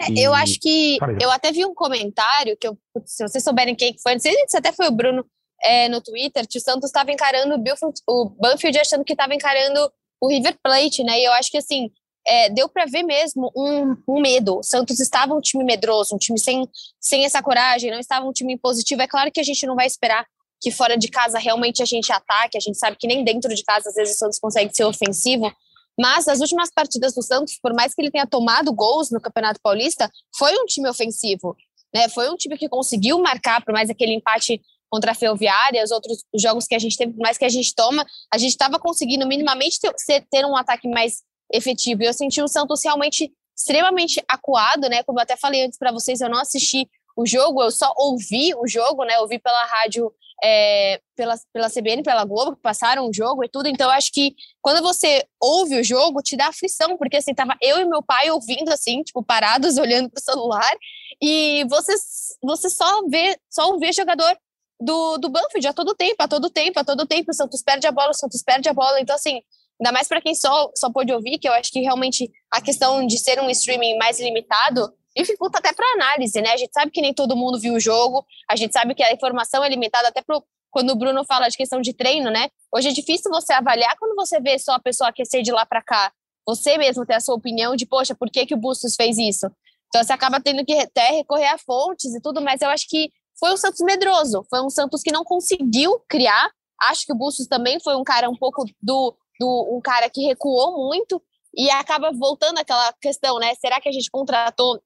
É, 0.00 0.10
e... 0.10 0.22
Eu 0.22 0.34
acho 0.34 0.58
que 0.60 0.98
eu 1.22 1.30
até 1.30 1.52
vi 1.52 1.64
um 1.64 1.74
comentário 1.74 2.56
que 2.58 2.66
eu, 2.66 2.76
se 3.06 3.26
vocês 3.26 3.42
souberem 3.42 3.74
quem 3.74 3.96
foi, 4.02 4.12
não 4.12 4.20
sei 4.20 4.34
se 4.46 4.56
até 4.56 4.72
foi 4.72 4.88
o 4.88 4.92
Bruno 4.92 5.24
é, 5.64 5.88
no 5.88 6.00
Twitter 6.00 6.46
que 6.46 6.58
o 6.58 6.60
Santos 6.60 6.90
estava 6.90 7.10
encarando 7.10 7.54
o, 7.54 7.58
Bilfield, 7.58 8.00
o 8.06 8.26
Banfield 8.26 8.78
achando 8.78 9.04
que 9.04 9.14
estava 9.14 9.34
encarando 9.34 9.90
o 10.20 10.28
River 10.28 10.56
Plate, 10.62 11.02
né? 11.02 11.18
E 11.18 11.24
eu 11.24 11.32
acho 11.32 11.50
que 11.50 11.58
assim 11.58 11.90
é, 12.26 12.48
deu 12.50 12.68
para 12.68 12.86
ver 12.86 13.02
mesmo 13.02 13.50
um, 13.56 13.96
um, 14.08 14.20
medo. 14.20 14.58
O 14.58 14.62
Santos 14.62 15.00
estava 15.00 15.34
um 15.34 15.40
time 15.40 15.64
medroso, 15.64 16.14
um 16.14 16.18
time 16.18 16.38
sem, 16.38 16.68
sem 17.00 17.24
essa 17.24 17.42
coragem, 17.42 17.90
não 17.90 17.98
estava 17.98 18.26
um 18.26 18.32
time 18.32 18.56
positivo. 18.58 19.02
É 19.02 19.06
claro 19.06 19.30
que 19.32 19.40
a 19.40 19.44
gente 19.44 19.66
não 19.66 19.74
vai 19.74 19.86
esperar 19.86 20.26
que 20.60 20.70
fora 20.70 20.96
de 20.96 21.08
casa 21.08 21.38
realmente 21.38 21.82
a 21.82 21.86
gente 21.86 22.10
ataque, 22.10 22.56
a 22.56 22.60
gente 22.60 22.78
sabe 22.78 22.96
que 22.96 23.06
nem 23.06 23.22
dentro 23.22 23.54
de 23.54 23.62
casa 23.62 23.88
às 23.88 23.94
vezes 23.94 24.16
o 24.16 24.18
Santos 24.18 24.38
consegue 24.38 24.74
ser 24.74 24.84
ofensivo, 24.84 25.52
mas 25.98 26.24
nas 26.26 26.40
últimas 26.40 26.70
partidas 26.74 27.14
do 27.14 27.22
Santos, 27.22 27.58
por 27.62 27.74
mais 27.74 27.94
que 27.94 28.00
ele 28.00 28.10
tenha 28.10 28.26
tomado 28.26 28.72
gols 28.72 29.10
no 29.10 29.20
Campeonato 29.20 29.60
Paulista, 29.62 30.10
foi 30.36 30.56
um 30.56 30.64
time 30.64 30.88
ofensivo, 30.88 31.54
né? 31.94 32.08
Foi 32.08 32.30
um 32.30 32.36
time 32.36 32.56
que 32.56 32.68
conseguiu 32.68 33.18
marcar, 33.18 33.62
por 33.64 33.72
mais 33.72 33.90
aquele 33.90 34.14
empate 34.14 34.60
contra 34.94 35.10
a 35.10 35.14
Ferroviária, 35.14 35.82
os 35.82 35.90
outros 35.90 36.24
jogos 36.32 36.68
que 36.68 36.74
a 36.76 36.78
gente 36.78 36.96
teve, 36.96 37.12
mais 37.16 37.36
que 37.36 37.44
a 37.44 37.48
gente 37.48 37.74
toma, 37.74 38.06
a 38.32 38.38
gente 38.38 38.50
estava 38.50 38.78
conseguindo 38.78 39.26
minimamente 39.26 39.80
ter, 39.80 40.24
ter, 40.30 40.46
um 40.46 40.56
ataque 40.56 40.86
mais 40.86 41.20
efetivo. 41.52 42.04
E 42.04 42.06
eu 42.06 42.12
senti 42.12 42.40
o 42.40 42.46
Santos 42.46 42.80
realmente 42.84 43.32
extremamente 43.56 44.22
acuado, 44.28 44.88
né? 44.88 45.02
Como 45.02 45.18
eu 45.18 45.24
até 45.24 45.36
falei 45.36 45.64
antes 45.64 45.76
para 45.76 45.90
vocês, 45.90 46.20
eu 46.20 46.30
não 46.30 46.38
assisti 46.38 46.88
o 47.16 47.26
jogo, 47.26 47.60
eu 47.60 47.72
só 47.72 47.92
ouvi 47.96 48.54
o 48.54 48.68
jogo, 48.68 49.04
né? 49.04 49.18
Ouvi 49.18 49.40
pela 49.40 49.64
rádio, 49.66 50.12
é, 50.44 51.00
pela, 51.16 51.34
pela 51.52 51.68
CBN, 51.68 52.04
pela 52.04 52.24
Globo, 52.24 52.54
que 52.54 52.62
passaram 52.62 53.08
o 53.08 53.12
jogo 53.12 53.42
e 53.42 53.48
tudo. 53.48 53.68
Então, 53.68 53.88
eu 53.88 53.96
acho 53.96 54.12
que 54.12 54.36
quando 54.62 54.80
você 54.80 55.26
ouve 55.40 55.80
o 55.80 55.82
jogo, 55.82 56.22
te 56.22 56.36
dá 56.36 56.46
aflição, 56.46 56.96
porque 56.96 57.16
assim, 57.16 57.34
tava 57.34 57.56
eu 57.60 57.80
e 57.80 57.84
meu 57.84 58.00
pai 58.00 58.30
ouvindo, 58.30 58.68
assim, 58.68 59.02
tipo, 59.02 59.24
parados, 59.24 59.74
olhando 59.76 60.08
pro 60.08 60.22
celular, 60.22 60.72
e 61.20 61.64
você, 61.68 61.94
você 62.40 62.70
só 62.70 63.02
vê, 63.08 63.36
só 63.50 63.76
vê 63.76 63.92
jogador 63.92 64.38
do, 64.84 65.18
do 65.18 65.28
Banfield 65.30 65.66
a 65.66 65.72
todo 65.72 65.94
tempo, 65.94 66.16
a 66.18 66.28
todo 66.28 66.50
tempo, 66.50 66.78
a 66.78 66.84
todo 66.84 67.06
tempo. 67.06 67.30
O 67.30 67.34
Santos 67.34 67.62
perde 67.62 67.86
a 67.86 67.92
bola, 67.92 68.10
o 68.10 68.14
Santos 68.14 68.42
perde 68.42 68.68
a 68.68 68.72
bola. 68.72 69.00
Então, 69.00 69.16
assim, 69.16 69.40
ainda 69.80 69.92
mais 69.92 70.06
para 70.06 70.20
quem 70.20 70.34
só, 70.34 70.70
só 70.76 70.90
pôde 70.92 71.12
ouvir, 71.12 71.38
que 71.38 71.48
eu 71.48 71.52
acho 71.52 71.72
que 71.72 71.80
realmente 71.80 72.30
a 72.50 72.60
questão 72.60 73.06
de 73.06 73.18
ser 73.18 73.40
um 73.40 73.48
streaming 73.50 73.96
mais 73.96 74.20
limitado 74.20 74.92
dificulta 75.16 75.58
até 75.58 75.72
para 75.72 75.86
análise, 75.94 76.40
né? 76.40 76.50
A 76.50 76.56
gente 76.56 76.72
sabe 76.72 76.90
que 76.90 77.00
nem 77.00 77.14
todo 77.14 77.36
mundo 77.36 77.58
viu 77.58 77.74
o 77.74 77.80
jogo, 77.80 78.26
a 78.50 78.56
gente 78.56 78.72
sabe 78.72 78.94
que 78.94 79.02
a 79.02 79.12
informação 79.12 79.64
é 79.64 79.68
limitada 79.68 80.08
até 80.08 80.20
pro, 80.20 80.44
quando 80.70 80.90
o 80.90 80.96
Bruno 80.96 81.24
fala 81.24 81.48
de 81.48 81.56
questão 81.56 81.80
de 81.80 81.94
treino, 81.94 82.30
né? 82.30 82.48
Hoje 82.74 82.88
é 82.88 82.92
difícil 82.92 83.30
você 83.30 83.52
avaliar 83.52 83.96
quando 83.96 84.14
você 84.16 84.40
vê 84.40 84.58
só 84.58 84.72
a 84.72 84.80
pessoa 84.80 85.10
aquecer 85.10 85.42
de 85.42 85.52
lá 85.52 85.64
para 85.64 85.80
cá. 85.80 86.12
Você 86.46 86.76
mesmo 86.76 87.06
ter 87.06 87.14
a 87.14 87.20
sua 87.20 87.36
opinião 87.36 87.76
de, 87.76 87.86
poxa, 87.86 88.14
por 88.14 88.28
que, 88.28 88.44
que 88.44 88.54
o 88.54 88.58
Bustos 88.58 88.96
fez 88.96 89.16
isso? 89.16 89.46
Então 89.88 90.02
você 90.02 90.12
acaba 90.12 90.40
tendo 90.40 90.64
que 90.64 90.72
até 90.72 91.10
recorrer 91.10 91.46
a 91.46 91.58
fontes 91.58 92.12
e 92.12 92.20
tudo, 92.20 92.42
mas 92.42 92.60
eu 92.60 92.68
acho 92.68 92.88
que 92.88 93.12
foi 93.38 93.52
um 93.52 93.56
Santos 93.56 93.80
medroso, 93.80 94.44
foi 94.48 94.60
um 94.62 94.70
Santos 94.70 95.02
que 95.02 95.12
não 95.12 95.24
conseguiu 95.24 96.00
criar. 96.08 96.50
Acho 96.80 97.06
que 97.06 97.12
o 97.12 97.16
Bustos 97.16 97.46
também 97.46 97.78
foi 97.80 97.96
um 97.96 98.04
cara 98.04 98.28
um 98.28 98.36
pouco 98.36 98.64
do, 98.82 99.16
do 99.38 99.76
um 99.76 99.80
cara 99.80 100.08
que 100.08 100.22
recuou 100.22 100.86
muito 100.88 101.22
e 101.56 101.70
acaba 101.70 102.10
voltando 102.12 102.58
aquela 102.58 102.92
questão, 102.94 103.38
né? 103.38 103.54
Será 103.54 103.80
que 103.80 103.88
a 103.88 103.92
gente 103.92 104.10
contratou 104.10 104.80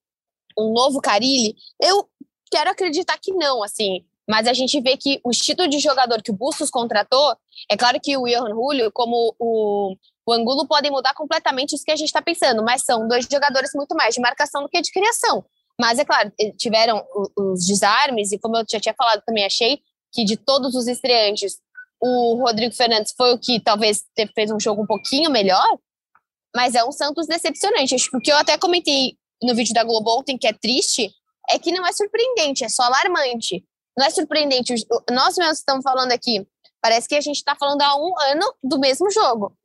um 0.59 0.73
novo 0.73 1.01
Carilli? 1.01 1.57
Eu 1.81 2.09
quero 2.51 2.71
acreditar 2.71 3.19
que 3.19 3.33
não, 3.33 3.63
assim. 3.63 4.05
Mas 4.29 4.47
a 4.47 4.53
gente 4.53 4.79
vê 4.81 4.95
que 4.95 5.21
o 5.25 5.31
estilo 5.31 5.67
de 5.67 5.79
jogador 5.79 6.23
que 6.23 6.31
o 6.31 6.35
Bustos 6.35 6.71
contratou, 6.71 7.35
é 7.71 7.77
claro 7.79 7.99
que 7.99 8.15
o 8.15 8.25
Johan 8.25 8.51
Julio, 8.51 8.93
como 8.93 9.35
o, 9.39 9.97
o 10.27 10.33
Angulo, 10.33 10.69
podem 10.69 10.91
mudar 10.91 11.15
completamente 11.15 11.75
isso 11.75 11.85
que 11.85 11.91
a 11.91 11.97
gente 11.97 12.09
está 12.09 12.21
pensando, 12.21 12.63
mas 12.63 12.83
são 12.83 13.09
dois 13.09 13.27
jogadores 13.31 13.71
muito 13.75 13.95
mais 13.95 14.15
de 14.15 14.21
marcação 14.21 14.63
do 14.63 14.69
que 14.69 14.83
de 14.83 14.93
criação. 14.93 15.43
Mas 15.81 15.99
é 15.99 16.05
claro, 16.05 16.33
tiveram 16.57 17.05
os 17.37 17.67
desarmes, 17.67 18.33
e 18.33 18.39
como 18.39 18.57
eu 18.57 18.65
já 18.69 18.81
tinha 18.81 18.95
falado, 18.97 19.23
também 19.25 19.45
achei 19.45 19.81
que 20.13 20.25
de 20.25 20.37
todos 20.37 20.75
os 20.75 20.89
estreantes, 20.89 21.59
o 22.01 22.37
Rodrigo 22.37 22.75
Fernandes 22.75 23.13
foi 23.17 23.33
o 23.33 23.39
que 23.39 23.61
talvez 23.61 24.05
fez 24.35 24.51
um 24.51 24.59
jogo 24.59 24.83
um 24.83 24.87
pouquinho 24.87 25.31
melhor, 25.31 25.79
mas 26.55 26.75
é 26.75 26.85
um 26.85 26.93
Santos 26.93 27.27
decepcionante. 27.27 27.95
Acho 27.95 28.17
o 28.17 28.21
que 28.21 28.33
eu 28.33 28.37
até 28.37 28.57
comentei 28.59 29.17
no 29.43 29.55
vídeo 29.55 29.75
da 29.75 29.85
Globo 29.85 30.19
ontem, 30.19 30.37
que 30.37 30.47
é 30.47 30.53
triste, 30.53 31.13
é 31.49 31.59
que 31.59 31.73
não 31.73 31.87
é 31.87 31.93
surpreendente, 31.93 32.65
é 32.65 32.69
só 32.69 32.83
alarmante. 32.83 33.65
Não 33.97 34.07
é 34.07 34.11
surpreendente. 34.11 34.75
Nós 35.11 35.37
mesmos 35.37 35.59
estamos 35.59 35.83
falando 35.83 36.13
aqui, 36.13 36.47
parece 36.81 37.09
que 37.09 37.15
a 37.15 37.21
gente 37.21 37.37
está 37.37 37.55
falando 37.57 37.83
há 37.83 37.97
um 37.97 38.13
ano 38.21 38.55
do 38.63 38.79
mesmo 38.79 39.11
jogo. 39.11 39.57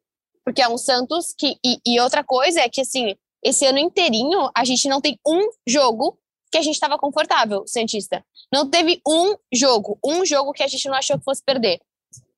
Porque 0.44 0.62
é 0.62 0.68
um 0.68 0.78
Santos 0.78 1.34
que. 1.38 1.56
E, 1.66 1.80
e 1.86 2.00
outra 2.00 2.24
coisa 2.24 2.60
é 2.60 2.70
que, 2.70 2.82
assim, 2.82 3.16
esse 3.44 3.66
ano 3.66 3.80
inteirinho, 3.80 4.50
a 4.56 4.64
gente 4.64 4.88
não 4.88 5.02
tem 5.02 5.20
um 5.26 5.50
jogo 5.68 6.18
que 6.52 6.58
a 6.58 6.62
gente 6.62 6.76
estava 6.76 6.98
confortável, 6.98 7.64
Santista. 7.66 8.24
Não 8.52 8.70
teve 8.70 9.02
um 9.08 9.36
jogo, 9.52 9.98
um 10.06 10.26
jogo 10.26 10.54
que 10.54 10.64
a 10.64 10.68
gente 10.68 10.88
não 10.88 10.96
achou 10.96 11.18
que 11.18 11.24
fosse 11.24 11.44
perder. 11.44 11.82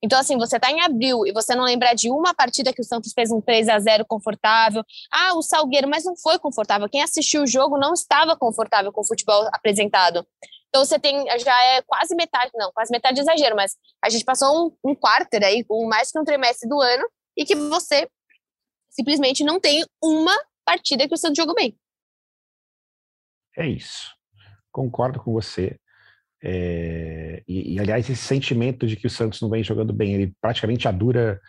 Então, 0.02 0.18
assim, 0.18 0.38
você 0.38 0.58
tá 0.58 0.70
em 0.70 0.80
abril 0.80 1.26
e 1.26 1.32
você 1.32 1.54
não 1.54 1.64
lembrar 1.64 1.94
de 1.94 2.10
uma 2.10 2.34
partida 2.34 2.72
que 2.72 2.80
o 2.80 2.84
Santos 2.84 3.12
fez 3.12 3.30
um 3.30 3.40
3 3.40 3.68
a 3.68 3.78
0 3.78 4.04
confortável. 4.06 4.82
Ah, 5.12 5.34
o 5.34 5.42
Salgueiro, 5.42 5.88
mas 5.88 6.04
não 6.04 6.16
foi 6.16 6.38
confortável. 6.38 6.88
Quem 6.88 7.02
assistiu 7.02 7.42
o 7.42 7.46
jogo 7.46 7.76
não 7.78 7.92
estava 7.92 8.36
confortável 8.36 8.92
com 8.92 9.00
o 9.00 9.06
futebol 9.06 9.48
apresentado. 9.52 10.26
Então, 10.68 10.84
você 10.84 10.98
tem, 10.98 11.26
já 11.38 11.64
é 11.64 11.82
quase 11.82 12.14
metade, 12.14 12.52
não, 12.54 12.70
quase 12.72 12.90
metade 12.90 13.16
de 13.16 13.22
exagero, 13.22 13.56
mas 13.56 13.76
a 14.02 14.08
gente 14.08 14.24
passou 14.24 14.66
um, 14.84 14.90
um 14.90 14.94
quarter 14.94 15.42
aí, 15.42 15.64
com 15.64 15.86
mais 15.86 16.10
que 16.10 16.18
um 16.18 16.24
trimestre 16.24 16.68
do 16.68 16.80
ano, 16.80 17.06
e 17.36 17.44
que 17.44 17.54
você 17.54 18.08
simplesmente 18.90 19.44
não 19.44 19.60
tem 19.60 19.84
uma 20.02 20.36
partida 20.66 21.06
que 21.08 21.14
o 21.14 21.16
Santos 21.16 21.36
jogou 21.36 21.54
bem. 21.54 21.78
É 23.56 23.66
isso. 23.66 24.10
Concordo 24.70 25.20
com 25.20 25.32
você. 25.32 25.78
É, 26.42 27.42
e, 27.48 27.74
e, 27.74 27.80
aliás, 27.80 28.10
esse 28.10 28.22
sentimento 28.22 28.86
de 28.86 28.96
que 28.96 29.06
o 29.06 29.10
Santos 29.10 29.40
não 29.40 29.48
vem 29.48 29.64
jogando 29.64 29.92
bem, 29.92 30.14
ele 30.14 30.34
praticamente 30.40 30.90
dura 30.92 31.40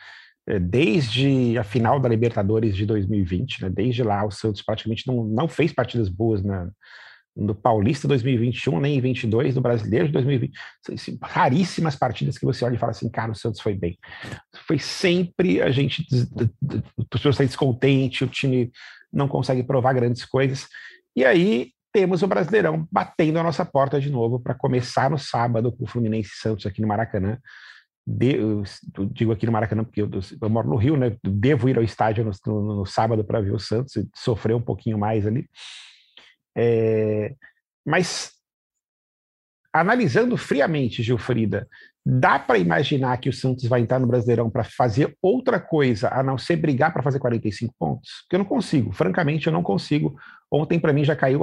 é, 0.48 0.60
desde 0.60 1.58
a 1.58 1.64
final 1.64 2.00
da 2.00 2.08
Libertadores 2.08 2.76
de 2.76 2.86
2020, 2.86 3.64
né? 3.64 3.70
Desde 3.70 4.04
lá, 4.04 4.26
o 4.26 4.32
Santos 4.32 4.62
praticamente 4.62 5.06
não, 5.06 5.26
não 5.26 5.48
fez 5.48 5.74
partidas 5.74 6.08
boas 6.08 6.42
na, 6.42 6.70
no 7.36 7.54
Paulista 7.54 8.08
2021, 8.08 8.80
nem 8.80 8.98
em 8.98 9.02
22, 9.02 9.56
no 9.56 9.62
Brasileiro 9.62 10.08
de 10.08 10.14
2020. 10.14 10.54
Assim, 10.94 11.18
raríssimas 11.22 11.96
partidas 11.96 12.38
que 12.38 12.46
você 12.46 12.66
olha 12.66 12.76
e 12.76 12.80
fala 12.80 12.92
assim, 12.92 13.10
cara, 13.10 13.32
o 13.32 13.36
Santos 13.36 13.62
foi 13.62 13.76
bem. 13.76 13.98
Foi 14.66 14.80
sempre 14.80 15.62
a 15.62 15.70
gente, 15.70 16.08
o 16.98 17.06
torcedor 17.06 17.32
está 17.32 17.44
descontente, 17.44 18.24
o 18.24 18.28
time 18.28 18.72
não 19.12 19.28
consegue 19.28 19.64
provar 19.64 19.94
grandes 19.94 20.26
coisas. 20.26 20.68
E 21.16 21.26
aí 21.26 21.72
temos 21.92 22.22
o 22.22 22.28
Brasileirão 22.28 22.88
batendo 22.92 23.40
a 23.40 23.44
nossa 23.44 23.66
porta 23.66 24.00
de 24.00 24.10
novo 24.10 24.40
para 24.40 24.54
começar 24.54 25.10
no 25.10 25.18
sábado 25.18 25.72
com 25.72 25.84
o 25.84 25.88
Fluminense 25.88 26.32
Santos 26.36 26.66
aqui 26.66 26.82
no 26.82 26.88
Maracanã. 26.88 27.40
De, 28.06 28.36
eu, 28.36 28.64
digo 29.12 29.32
aqui 29.32 29.46
no 29.46 29.52
Maracanã 29.52 29.84
porque 29.84 30.02
eu, 30.02 30.10
eu, 30.42 30.50
moro 30.50 30.70
no 30.70 30.76
Rio, 30.76 30.96
né? 30.96 31.18
Devo 31.24 31.68
ir 31.68 31.78
ao 31.78 31.84
estádio 31.84 32.24
no, 32.24 32.32
no, 32.46 32.76
no 32.78 32.86
sábado 32.86 33.24
para 33.24 33.42
ver 33.42 33.54
o 33.54 33.60
Santos 33.60 33.96
e 33.96 34.08
sofrer 34.16 34.56
um 34.56 34.62
pouquinho 34.62 34.98
mais 34.98 35.26
ali. 35.26 35.50
É, 36.56 37.36
mas 37.86 38.37
analisando 39.82 40.36
friamente, 40.38 41.04
Gilfrida, 41.04 41.68
dá 42.06 42.40
para 42.40 42.58
imaginar 42.58 43.18
que 43.18 43.30
o 43.30 43.34
Santos 43.34 43.66
vai 43.66 43.82
entrar 43.82 44.00
no 44.00 44.08
Brasileirão 44.08 44.50
para 44.50 44.64
fazer 44.64 45.16
outra 45.22 45.60
coisa 45.60 46.10
a 46.10 46.24
não 46.24 46.38
ser 46.38 46.56
brigar 46.56 46.94
para 46.94 47.04
fazer 47.04 47.20
45 47.20 47.74
pontos? 47.78 48.10
Porque 48.22 48.36
eu 48.36 48.40
não 48.40 48.46
consigo, 48.46 48.92
francamente, 48.92 49.48
eu 49.48 49.54
não 49.54 49.62
consigo. 49.62 50.16
Ontem, 50.52 50.80
para 50.80 50.94
mim, 50.94 51.04
já 51.04 51.16
caiu. 51.16 51.40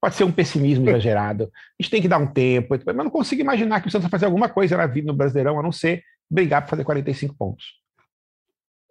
Pode 0.00 0.14
ser 0.14 0.24
um 0.24 0.32
pessimismo 0.32 0.88
exagerado. 0.90 1.44
A 1.44 1.82
gente 1.82 1.90
tem 1.90 2.02
que 2.02 2.08
dar 2.08 2.18
um 2.18 2.26
tempo, 2.26 2.76
mas 2.84 2.96
não 2.96 3.10
consigo 3.10 3.40
imaginar 3.40 3.80
que 3.80 3.88
o 3.88 3.90
Santos 3.90 4.04
vai 4.04 4.10
fazer 4.10 4.26
alguma 4.26 4.48
coisa 4.48 4.76
na 4.76 4.86
vida 4.86 5.06
no 5.06 5.16
Brasileirão 5.16 5.58
a 5.58 5.62
não 5.62 5.72
ser 5.72 6.02
brigar 6.30 6.60
para 6.60 6.70
fazer 6.70 6.84
45 6.84 7.34
pontos. 7.38 7.83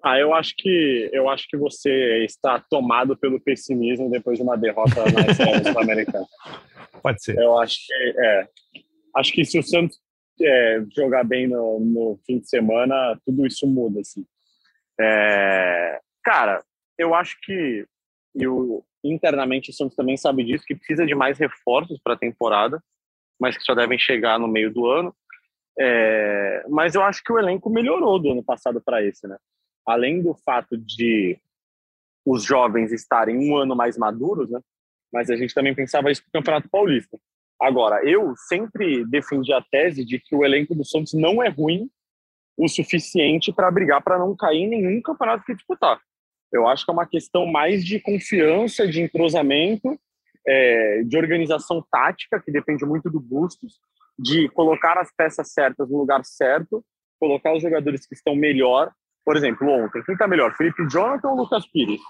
Ah, 0.04 0.20
eu 0.20 0.34
acho 0.34 0.54
que 0.58 1.10
eu 1.14 1.30
acho 1.30 1.48
que 1.48 1.56
você 1.56 2.26
está 2.26 2.60
tomado 2.60 3.16
pelo 3.16 3.40
pessimismo 3.40 4.12
depois 4.12 4.38
de 4.38 4.44
uma 4.44 4.58
derrota 4.58 5.04
na 5.06 5.64
Sul-Americana. 5.64 6.28
Pode 7.02 7.24
ser. 7.24 7.38
Eu 7.38 7.58
acho 7.58 7.78
que 7.88 7.94
é. 8.18 8.48
Acho 9.16 9.32
que 9.32 9.46
se 9.46 9.60
o 9.60 9.64
Santos 9.64 9.98
é, 10.42 10.84
jogar 10.96 11.24
bem 11.24 11.48
no, 11.48 11.80
no, 11.80 12.20
fim 12.26 12.40
de 12.40 12.50
semana, 12.50 13.18
tudo 13.26 13.46
isso 13.46 13.66
muda, 13.66 14.02
assim. 14.02 14.26
É, 15.00 16.00
cara, 16.24 16.64
eu 16.98 17.14
acho 17.14 17.38
que 17.42 17.86
e 18.36 18.48
o, 18.48 18.84
internamente 19.04 19.70
o 19.70 19.74
Santos 19.74 19.96
também 19.96 20.18
sabe 20.18 20.44
disso, 20.44 20.66
que 20.66 20.76
precisa 20.76 21.06
de 21.06 21.14
mais 21.14 21.38
reforços 21.38 22.00
para 22.04 22.14
a 22.14 22.18
temporada, 22.18 22.82
mas 23.40 23.58
que 23.58 23.64
só 23.64 23.76
devem 23.76 24.00
chegar 24.00 24.40
no 24.40 24.48
meio 24.48 24.74
do 24.74 24.86
ano. 24.88 25.16
É, 25.80 26.66
mas 26.70 26.96
eu 26.96 27.04
acho 27.04 27.24
que 27.24 27.32
o 27.32 27.40
elenco 27.40 27.70
melhorou 27.70 28.20
do 28.20 28.32
ano 28.32 28.44
passado 28.44 28.82
para 28.82 29.04
esse, 29.04 29.28
né? 29.28 29.38
Além 29.86 30.22
do 30.22 30.34
fato 30.34 30.78
de 30.78 31.38
os 32.26 32.44
jovens 32.44 32.92
estarem 32.92 33.38
um 33.38 33.58
ano 33.58 33.76
mais 33.76 33.98
maduros, 33.98 34.50
né? 34.50 34.60
Mas 35.12 35.30
a 35.30 35.36
gente 35.36 35.54
também 35.54 35.76
pensava 35.76 36.10
isso 36.10 36.22
para 36.24 36.30
o 36.30 36.42
Campeonato 36.42 36.70
Paulista. 36.70 37.20
Agora, 37.62 38.04
eu 38.04 38.34
sempre 38.36 39.06
defendi 39.06 39.54
a 39.54 39.62
tese 39.62 40.04
de 40.04 40.20
que 40.20 40.36
o 40.36 40.44
elenco 40.44 40.74
do 40.74 40.84
Santos 40.84 41.14
não 41.14 41.44
é 41.44 41.50
ruim 41.50 41.90
o 42.58 42.68
suficiente 42.68 43.52
para 43.52 43.72
brigar 43.72 44.02
para 44.04 44.18
não 44.18 44.36
cair 44.36 44.64
em 44.64 44.70
nenhum 44.70 45.02
campeonato 45.02 45.44
que 45.44 45.56
disputar. 45.56 46.00
Eu 46.52 46.68
acho 46.68 46.86
que 46.86 46.92
é 46.92 46.94
uma 46.94 47.08
questão 47.08 47.46
mais 47.46 47.84
de 47.84 48.00
confiança, 48.00 48.88
de 48.88 49.02
entrosamento, 49.02 50.00
é, 50.46 51.04
de 51.04 51.18
organização 51.18 51.84
tática, 51.92 52.40
que 52.40 52.52
depende 52.52 52.86
muito 52.86 53.10
do 53.10 53.20
Bustos, 53.20 53.80
de 54.20 54.48
colocar 54.50 54.98
as 54.98 55.12
peças 55.16 55.52
certas 55.52 55.90
no 55.90 55.98
lugar 55.98 56.24
certo, 56.24 56.86
colocar 57.20 57.54
os 57.56 57.62
jogadores 57.62 58.06
que 58.06 58.14
estão 58.14 58.36
melhor 58.36 58.92
por 59.26 59.38
exemplo, 59.38 59.68
ontem, 59.70 60.04
quem 60.04 60.14
está 60.14 60.28
melhor, 60.28 60.56
Felipe 60.56 60.88
Jonathan 60.90 61.30
ou 61.30 61.38
Lucas 61.38 61.66
Pires? 61.68 62.02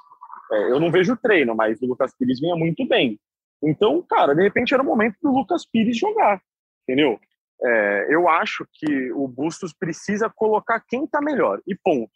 É, 0.51 0.71
eu 0.71 0.79
não 0.79 0.91
vejo 0.91 1.15
treino, 1.17 1.55
mas 1.55 1.81
o 1.81 1.85
Lucas 1.85 2.13
Pires 2.17 2.39
vinha 2.39 2.55
muito 2.55 2.85
bem. 2.87 3.19
Então, 3.61 4.01
cara, 4.01 4.33
de 4.33 4.41
repente 4.41 4.73
era 4.73 4.83
o 4.83 4.85
momento 4.85 5.15
do 5.21 5.31
Lucas 5.31 5.65
Pires 5.65 5.97
jogar, 5.97 6.41
entendeu? 6.83 7.19
É, 7.61 8.07
eu 8.09 8.27
acho 8.27 8.67
que 8.73 9.11
o 9.13 9.27
Bustos 9.27 9.73
precisa 9.73 10.29
colocar 10.29 10.83
quem 10.87 11.05
está 11.05 11.21
melhor, 11.21 11.61
e 11.67 11.75
ponto. 11.75 12.11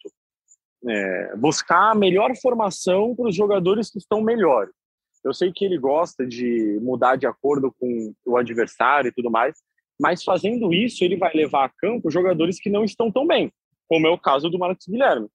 É, 0.86 1.36
buscar 1.36 1.90
a 1.90 1.94
melhor 1.94 2.36
formação 2.36 3.14
para 3.14 3.28
os 3.28 3.34
jogadores 3.34 3.90
que 3.90 3.98
estão 3.98 4.20
melhores. 4.20 4.72
Eu 5.24 5.32
sei 5.32 5.52
que 5.52 5.64
ele 5.64 5.78
gosta 5.78 6.24
de 6.26 6.78
mudar 6.80 7.16
de 7.16 7.26
acordo 7.26 7.74
com 7.78 8.14
o 8.24 8.36
adversário 8.36 9.08
e 9.08 9.12
tudo 9.12 9.30
mais, 9.30 9.56
mas 10.00 10.22
fazendo 10.22 10.72
isso, 10.72 11.02
ele 11.02 11.16
vai 11.16 11.32
levar 11.34 11.64
a 11.64 11.68
campo 11.68 12.10
jogadores 12.10 12.60
que 12.60 12.70
não 12.70 12.84
estão 12.84 13.10
tão 13.10 13.26
bem 13.26 13.52
como 13.88 14.06
é 14.06 14.10
o 14.10 14.18
caso 14.18 14.48
do 14.50 14.58
Marcos 14.58 14.86
Guilherme. 14.86 15.28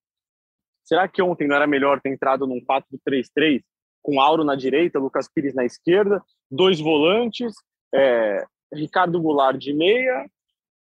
Será 0.83 1.07
que 1.07 1.21
ontem 1.21 1.47
não 1.47 1.55
era 1.55 1.65
melhor 1.65 2.01
ter 2.01 2.09
entrado 2.09 2.45
num 2.45 2.61
4-3-3 2.61 3.63
com 4.01 4.19
Auro 4.19 4.43
na 4.43 4.55
direita, 4.55 4.99
Lucas 4.99 5.29
Pires 5.33 5.55
na 5.55 5.63
esquerda, 5.63 6.21
dois 6.51 6.79
volantes, 6.79 7.53
é, 7.93 8.45
Ricardo 8.73 9.21
Goulart 9.21 9.57
de 9.57 9.73
meia, 9.73 10.29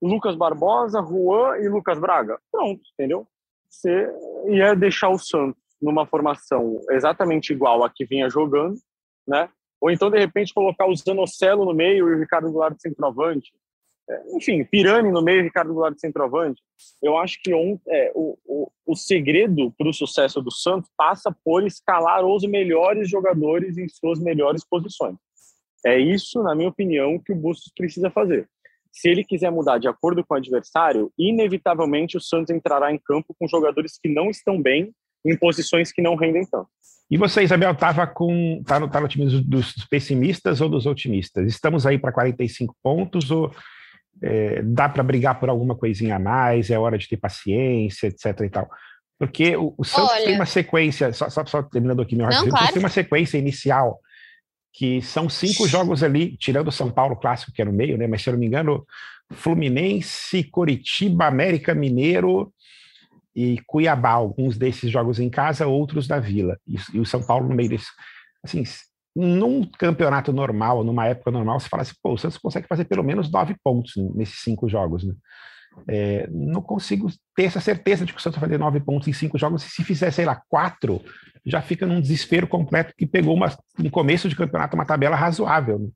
Lucas 0.02 0.34
Barbosa, 0.34 1.00
Juan 1.00 1.58
e 1.58 1.68
Lucas 1.68 1.98
Braga? 2.00 2.38
Pronto, 2.50 2.82
entendeu? 2.94 3.26
Você 3.70 4.08
ia 4.48 4.74
deixar 4.74 5.08
o 5.08 5.18
Santos 5.18 5.62
numa 5.80 6.04
formação 6.04 6.80
exatamente 6.90 7.52
igual 7.52 7.84
a 7.84 7.90
que 7.90 8.04
vinha 8.04 8.28
jogando, 8.28 8.76
né? 9.26 9.48
Ou 9.80 9.90
então, 9.90 10.10
de 10.10 10.18
repente, 10.18 10.54
colocar 10.54 10.86
o 10.86 10.94
Zanocelo 10.94 11.64
no 11.64 11.74
meio 11.74 12.08
e 12.08 12.14
o 12.14 12.18
Ricardo 12.18 12.50
Goulart 12.50 12.76
de 12.76 12.82
centroavante. 12.82 13.52
Enfim, 14.34 14.64
Pirani 14.64 15.10
no 15.10 15.22
meio, 15.22 15.42
Ricardo 15.42 15.72
Goulart 15.72 15.94
de 15.94 16.00
centroavante. 16.00 16.60
Eu 17.02 17.16
acho 17.16 17.40
que 17.42 17.52
é, 17.88 18.12
o, 18.14 18.36
o, 18.44 18.70
o 18.86 18.96
segredo 18.96 19.72
para 19.78 19.88
o 19.88 19.94
sucesso 19.94 20.40
do 20.40 20.50
Santos 20.50 20.90
passa 20.96 21.34
por 21.44 21.64
escalar 21.66 22.24
os 22.24 22.44
melhores 22.44 23.08
jogadores 23.08 23.78
em 23.78 23.88
suas 23.88 24.18
melhores 24.18 24.64
posições. 24.64 25.16
É 25.84 25.98
isso, 25.98 26.42
na 26.42 26.54
minha 26.54 26.68
opinião, 26.68 27.18
que 27.18 27.32
o 27.32 27.36
Bustos 27.36 27.72
precisa 27.76 28.10
fazer. 28.10 28.48
Se 28.92 29.08
ele 29.08 29.24
quiser 29.24 29.50
mudar 29.50 29.78
de 29.78 29.88
acordo 29.88 30.24
com 30.24 30.34
o 30.34 30.36
adversário, 30.36 31.10
inevitavelmente 31.18 32.16
o 32.16 32.20
Santos 32.20 32.54
entrará 32.54 32.92
em 32.92 32.98
campo 32.98 33.34
com 33.38 33.48
jogadores 33.48 33.98
que 34.00 34.08
não 34.08 34.30
estão 34.30 34.60
bem 34.60 34.92
em 35.24 35.36
posições 35.36 35.92
que 35.92 36.02
não 36.02 36.14
rendem 36.14 36.44
tanto. 36.44 36.68
E 37.10 37.16
você, 37.16 37.42
Isabel, 37.42 37.72
estava 37.72 38.06
com 38.06 38.62
tá 38.66 38.78
no, 38.78 38.88
tá 38.88 39.00
no 39.00 39.08
time 39.08 39.24
dos, 39.24 39.44
dos, 39.44 39.86
pessimistas 39.86 40.60
ou 40.60 40.68
dos 40.68 40.86
otimistas? 40.86 41.46
Estamos 41.46 41.86
aí 41.86 41.98
para 41.98 42.12
45 42.12 42.74
pontos 42.82 43.30
ou 43.30 43.52
é, 44.20 44.62
dá 44.62 44.88
para 44.88 45.02
brigar 45.02 45.38
por 45.38 45.48
alguma 45.48 45.76
coisinha 45.76 46.16
a 46.16 46.18
mais? 46.18 46.70
É 46.70 46.78
hora 46.78 46.98
de 46.98 47.08
ter 47.08 47.16
paciência, 47.16 48.08
etc. 48.08 48.40
e 48.40 48.50
tal. 48.50 48.68
Porque 49.18 49.56
o, 49.56 49.74
o 49.78 49.84
Santos 49.84 50.10
Olha... 50.10 50.24
tem 50.24 50.34
uma 50.34 50.46
sequência, 50.46 51.12
só, 51.12 51.30
só, 51.30 51.46
só 51.46 51.62
terminando 51.62 52.02
aqui 52.02 52.16
meu 52.16 52.26
raciocínio, 52.26 52.56
claro. 52.56 52.72
tem 52.72 52.82
uma 52.82 52.88
sequência 52.88 53.38
inicial 53.38 54.00
que 54.72 55.02
são 55.02 55.28
cinco 55.28 55.68
jogos 55.68 56.02
ali, 56.02 56.36
tirando 56.36 56.68
o 56.68 56.72
São 56.72 56.90
Paulo 56.90 57.14
clássico, 57.14 57.52
que 57.52 57.60
é 57.60 57.64
no 57.64 57.72
meio, 57.72 57.98
né? 57.98 58.06
Mas 58.06 58.22
se 58.22 58.30
eu 58.30 58.32
não 58.32 58.40
me 58.40 58.46
engano, 58.46 58.86
Fluminense, 59.30 60.42
Coritiba, 60.44 61.26
América 61.26 61.74
Mineiro 61.74 62.52
e 63.34 63.60
Cuiabá, 63.66 64.10
alguns 64.10 64.56
desses 64.56 64.90
jogos 64.90 65.18
em 65.18 65.28
casa, 65.28 65.66
outros 65.66 66.06
da 66.06 66.18
Vila. 66.18 66.58
E, 66.66 66.76
e 66.94 67.00
o 67.00 67.06
São 67.06 67.22
Paulo 67.22 67.48
no 67.48 67.54
meio 67.54 67.68
disso. 67.68 67.90
Assim, 68.42 68.64
num 69.14 69.64
campeonato 69.64 70.32
normal, 70.32 70.82
numa 70.82 71.06
época 71.06 71.30
normal, 71.30 71.60
você 71.60 71.68
fala 71.68 71.82
assim, 71.82 71.94
pô, 72.02 72.12
o 72.12 72.18
Santos 72.18 72.38
consegue 72.38 72.66
fazer 72.66 72.84
pelo 72.84 73.02
menos 73.02 73.30
nove 73.30 73.54
pontos 73.62 73.92
nesses 74.14 74.40
cinco 74.40 74.68
jogos, 74.68 75.04
né? 75.04 75.14
É, 75.88 76.28
não 76.30 76.60
consigo 76.60 77.10
ter 77.34 77.44
essa 77.44 77.60
certeza 77.60 78.04
de 78.04 78.12
que 78.12 78.18
o 78.18 78.22
Santos 78.22 78.38
vai 78.38 78.48
fazer 78.48 78.58
nove 78.58 78.80
pontos 78.80 79.08
em 79.08 79.12
cinco 79.12 79.38
jogos. 79.38 79.64
E 79.64 79.70
se 79.70 79.82
fizer, 79.82 80.10
sei 80.10 80.24
lá, 80.24 80.40
quatro, 80.48 81.02
já 81.44 81.62
fica 81.62 81.86
num 81.86 82.00
desespero 82.00 82.46
completo 82.46 82.94
que 82.96 83.06
pegou 83.06 83.34
uma, 83.34 83.54
no 83.78 83.90
começo 83.90 84.28
de 84.28 84.36
campeonato 84.36 84.76
uma 84.76 84.84
tabela 84.84 85.16
razoável. 85.16 85.78
Né? 85.78 85.88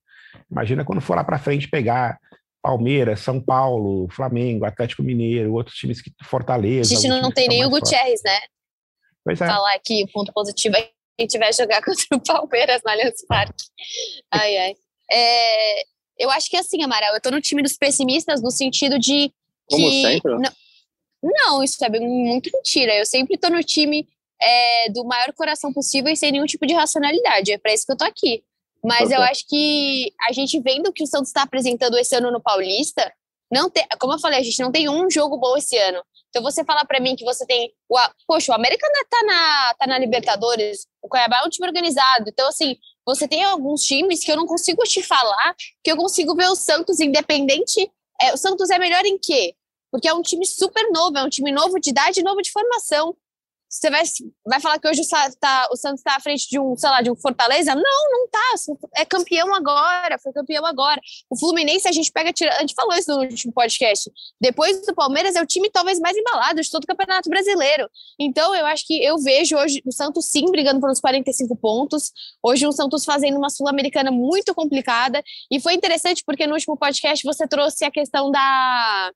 Imagina 0.50 0.84
quando 0.84 1.00
for 1.00 1.14
lá 1.14 1.24
para 1.24 1.38
frente 1.38 1.68
pegar 1.68 2.18
Palmeiras, 2.62 3.20
São 3.20 3.40
Paulo, 3.40 4.08
Flamengo, 4.10 4.64
Atlético 4.64 5.02
Mineiro, 5.02 5.52
outros 5.52 5.76
times 5.76 6.00
que 6.00 6.10
Fortaleza. 6.24 6.94
A 6.94 6.98
gente 6.98 7.08
não 7.08 7.30
tem 7.30 7.48
nem 7.48 7.64
o 7.64 7.70
Gutierrez, 7.70 8.20
né? 8.24 8.38
Pois 9.24 9.40
é. 9.40 9.46
Falar 9.46 9.74
aqui, 9.74 10.04
o 10.04 10.12
ponto 10.12 10.32
positivo 10.32 10.76
é 10.76 10.90
gente 11.22 11.38
vai 11.38 11.52
jogar 11.52 11.82
contra 11.84 12.16
o 12.16 12.20
Palmeiras 12.20 12.82
no 12.84 12.90
Allianz 12.90 13.24
Parque. 13.26 13.64
Ai, 14.32 14.56
ai. 14.56 14.76
É, 15.10 15.82
eu 16.18 16.30
acho 16.30 16.50
que 16.50 16.56
assim, 16.56 16.82
Amaral, 16.82 17.14
eu 17.14 17.20
tô 17.20 17.30
no 17.30 17.40
time 17.40 17.62
dos 17.62 17.76
pessimistas 17.76 18.42
no 18.42 18.50
sentido 18.50 18.98
de 18.98 19.32
como 19.70 19.88
que, 19.88 20.02
sempre? 20.02 20.32
Não, 20.32 20.52
não, 21.22 21.62
isso 21.62 21.84
é 21.84 21.88
muito 21.88 22.50
mentira. 22.52 22.94
Eu 22.94 23.06
sempre 23.06 23.36
tô 23.36 23.48
no 23.48 23.62
time 23.62 24.06
é, 24.40 24.90
do 24.90 25.04
maior 25.04 25.32
coração 25.32 25.72
possível 25.72 26.12
e 26.12 26.16
sem 26.16 26.32
nenhum 26.32 26.46
tipo 26.46 26.66
de 26.66 26.74
racionalidade. 26.74 27.52
É 27.52 27.58
para 27.58 27.72
isso 27.72 27.86
que 27.86 27.92
eu 27.92 27.96
tô 27.96 28.04
aqui. 28.04 28.42
Mas 28.84 29.10
eu 29.10 29.20
acho 29.20 29.44
que 29.48 30.12
a 30.28 30.32
gente 30.32 30.60
vendo 30.60 30.88
o 30.88 30.92
que 30.92 31.02
o 31.02 31.06
Santos 31.06 31.28
está 31.28 31.42
apresentando 31.42 31.98
esse 31.98 32.14
ano 32.14 32.30
no 32.30 32.40
Paulista, 32.40 33.12
não 33.50 33.68
tem, 33.68 33.84
como 33.98 34.12
eu 34.12 34.18
falei, 34.20 34.38
a 34.38 34.42
gente 34.42 34.60
não 34.60 34.70
tem 34.70 34.88
um 34.88 35.10
jogo 35.10 35.36
bom 35.38 35.56
esse 35.56 35.76
ano. 35.76 36.00
Então 36.36 36.42
você 36.42 36.62
falar 36.62 36.84
para 36.84 37.00
mim 37.00 37.16
que 37.16 37.24
você 37.24 37.46
tem, 37.46 37.72
o, 37.88 37.96
poxa, 38.26 38.52
o 38.52 38.54
América 38.54 38.86
tá 39.08 39.22
na, 39.24 39.74
tá 39.74 39.86
na 39.86 39.98
Libertadores, 39.98 40.86
o 41.00 41.08
Cuiabá 41.08 41.38
é 41.38 41.46
um 41.46 41.48
time 41.48 41.66
organizado. 41.66 42.28
Então 42.28 42.46
assim, 42.46 42.76
você 43.06 43.26
tem 43.26 43.42
alguns 43.42 43.80
times 43.80 44.22
que 44.22 44.30
eu 44.30 44.36
não 44.36 44.44
consigo 44.44 44.82
te 44.82 45.02
falar, 45.02 45.54
que 45.82 45.90
eu 45.90 45.96
consigo 45.96 46.34
ver 46.36 46.48
o 46.50 46.54
Santos 46.54 47.00
independente 47.00 47.90
é, 48.20 48.34
o 48.34 48.36
Santos 48.36 48.68
é 48.68 48.78
melhor 48.78 49.04
em 49.06 49.18
quê? 49.18 49.54
Porque 49.90 50.08
é 50.08 50.12
um 50.12 50.20
time 50.20 50.44
super 50.46 50.90
novo, 50.92 51.16
é 51.16 51.22
um 51.22 51.28
time 51.30 51.50
novo 51.50 51.80
de 51.80 51.88
idade 51.88 52.22
novo 52.22 52.42
de 52.42 52.50
formação. 52.50 53.16
Você 53.76 53.90
vai, 53.90 54.02
vai 54.46 54.60
falar 54.60 54.78
que 54.78 54.88
hoje 54.88 55.02
o, 55.02 55.36
tá, 55.38 55.68
o 55.70 55.76
Santos 55.76 56.00
está 56.00 56.16
à 56.16 56.20
frente 56.20 56.48
de 56.48 56.58
um, 56.58 56.74
sei 56.76 56.88
lá, 56.88 57.02
de 57.02 57.10
um 57.10 57.16
Fortaleza? 57.16 57.74
Não, 57.74 58.10
não 58.10 58.28
tá. 58.28 58.54
É 58.96 59.04
campeão 59.04 59.54
agora, 59.54 60.18
foi 60.18 60.32
campeão 60.32 60.64
agora. 60.64 60.98
O 61.28 61.38
Fluminense, 61.38 61.86
a 61.86 61.92
gente 61.92 62.10
pega. 62.10 62.30
A 62.30 62.60
gente 62.60 62.74
falou 62.74 62.94
isso 62.94 63.12
no 63.12 63.20
último 63.20 63.52
podcast. 63.52 64.10
Depois 64.40 64.84
do 64.86 64.94
Palmeiras, 64.94 65.36
é 65.36 65.42
o 65.42 65.46
time 65.46 65.70
talvez 65.70 66.00
mais 66.00 66.16
embalado 66.16 66.62
de 66.62 66.70
todo 66.70 66.84
o 66.84 66.86
Campeonato 66.86 67.28
Brasileiro. 67.28 67.88
Então, 68.18 68.54
eu 68.54 68.64
acho 68.64 68.86
que 68.86 69.04
eu 69.04 69.18
vejo 69.18 69.56
hoje 69.56 69.82
o 69.84 69.92
Santos 69.92 70.26
sim 70.26 70.46
brigando 70.50 70.80
pelos 70.80 70.98
45 70.98 71.54
pontos. 71.56 72.12
Hoje, 72.42 72.66
o 72.66 72.72
Santos 72.72 73.04
fazendo 73.04 73.36
uma 73.36 73.50
Sul-Americana 73.50 74.10
muito 74.10 74.54
complicada. 74.54 75.22
E 75.50 75.60
foi 75.60 75.74
interessante 75.74 76.22
porque 76.24 76.46
no 76.46 76.54
último 76.54 76.78
podcast 76.78 77.22
você 77.22 77.46
trouxe 77.46 77.84
a 77.84 77.90
questão 77.90 78.30
da 78.30 79.12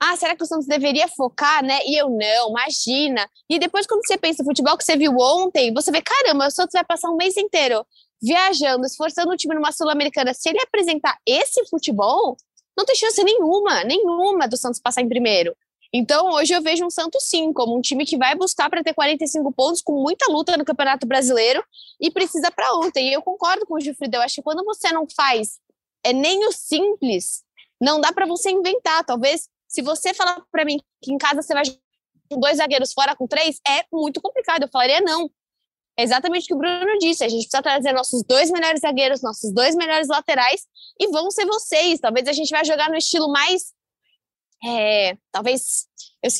ah, 0.00 0.16
será 0.16 0.36
que 0.36 0.42
o 0.42 0.46
Santos 0.46 0.66
deveria 0.66 1.08
focar, 1.08 1.64
né? 1.64 1.80
E 1.84 2.00
eu 2.00 2.08
não, 2.08 2.50
imagina. 2.50 3.28
E 3.50 3.58
depois, 3.58 3.86
quando 3.86 4.06
você 4.06 4.16
pensa 4.16 4.42
no 4.42 4.48
futebol 4.48 4.76
que 4.76 4.84
você 4.84 4.96
viu 4.96 5.16
ontem, 5.18 5.74
você 5.74 5.90
vê, 5.90 6.00
caramba, 6.00 6.46
o 6.46 6.50
Santos 6.50 6.72
vai 6.72 6.84
passar 6.84 7.10
um 7.10 7.16
mês 7.16 7.36
inteiro 7.36 7.84
viajando, 8.22 8.86
esforçando 8.86 9.32
o 9.32 9.36
time 9.36 9.54
numa 9.54 9.72
Sul-Americana. 9.72 10.32
Se 10.34 10.48
ele 10.48 10.60
apresentar 10.60 11.18
esse 11.26 11.64
futebol, 11.66 12.36
não 12.76 12.84
tem 12.84 12.94
chance 12.94 13.22
nenhuma, 13.24 13.82
nenhuma 13.84 14.46
do 14.46 14.56
Santos 14.56 14.80
passar 14.80 15.02
em 15.02 15.08
primeiro. 15.08 15.56
Então, 15.92 16.30
hoje 16.32 16.54
eu 16.54 16.62
vejo 16.62 16.84
um 16.84 16.90
Santos 16.90 17.24
sim, 17.24 17.52
como 17.52 17.76
um 17.76 17.80
time 17.80 18.04
que 18.04 18.16
vai 18.16 18.34
buscar 18.34 18.68
para 18.68 18.84
ter 18.84 18.94
45 18.94 19.50
pontos, 19.52 19.82
com 19.82 20.02
muita 20.02 20.30
luta 20.30 20.56
no 20.56 20.64
Campeonato 20.64 21.06
Brasileiro 21.06 21.64
e 22.00 22.10
precisa 22.10 22.50
para 22.50 22.74
ontem. 22.74 23.08
E 23.08 23.12
eu 23.12 23.22
concordo 23.22 23.66
com 23.66 23.74
o 23.74 23.80
Gilfrido, 23.80 24.16
eu 24.16 24.22
acho 24.22 24.36
que 24.36 24.42
quando 24.42 24.64
você 24.64 24.92
não 24.92 25.06
faz 25.08 25.58
é 26.04 26.12
nem 26.12 26.46
o 26.46 26.52
simples, 26.52 27.42
não 27.80 28.00
dá 28.00 28.12
para 28.12 28.26
você 28.26 28.50
inventar. 28.50 29.04
Talvez 29.04 29.48
se 29.68 29.82
você 29.82 30.14
falar 30.14 30.42
para 30.50 30.64
mim 30.64 30.80
que 31.02 31.12
em 31.12 31.18
casa 31.18 31.42
você 31.42 31.52
vai 31.52 31.64
com 32.30 32.40
dois 32.40 32.56
zagueiros 32.56 32.92
fora 32.92 33.14
com 33.14 33.26
três, 33.26 33.60
é 33.66 33.84
muito 33.92 34.20
complicado. 34.20 34.62
Eu 34.62 34.68
falaria 34.68 35.00
não. 35.00 35.30
É 35.96 36.02
exatamente 36.02 36.44
o 36.44 36.46
que 36.46 36.54
o 36.54 36.58
Bruno 36.58 36.98
disse. 36.98 37.24
A 37.24 37.28
gente 37.28 37.42
precisa 37.42 37.62
trazer 37.62 37.92
nossos 37.92 38.22
dois 38.22 38.50
melhores 38.50 38.80
zagueiros, 38.80 39.20
nossos 39.20 39.52
dois 39.52 39.74
melhores 39.74 40.08
laterais 40.08 40.66
e 40.98 41.08
vão 41.08 41.30
ser 41.30 41.44
vocês. 41.46 42.00
Talvez 42.00 42.28
a 42.28 42.32
gente 42.32 42.50
vai 42.50 42.64
jogar 42.64 42.88
no 42.88 42.96
estilo 42.96 43.28
mais. 43.28 43.72
É, 44.64 45.16
talvez. 45.32 45.86
Eu, 46.22 46.30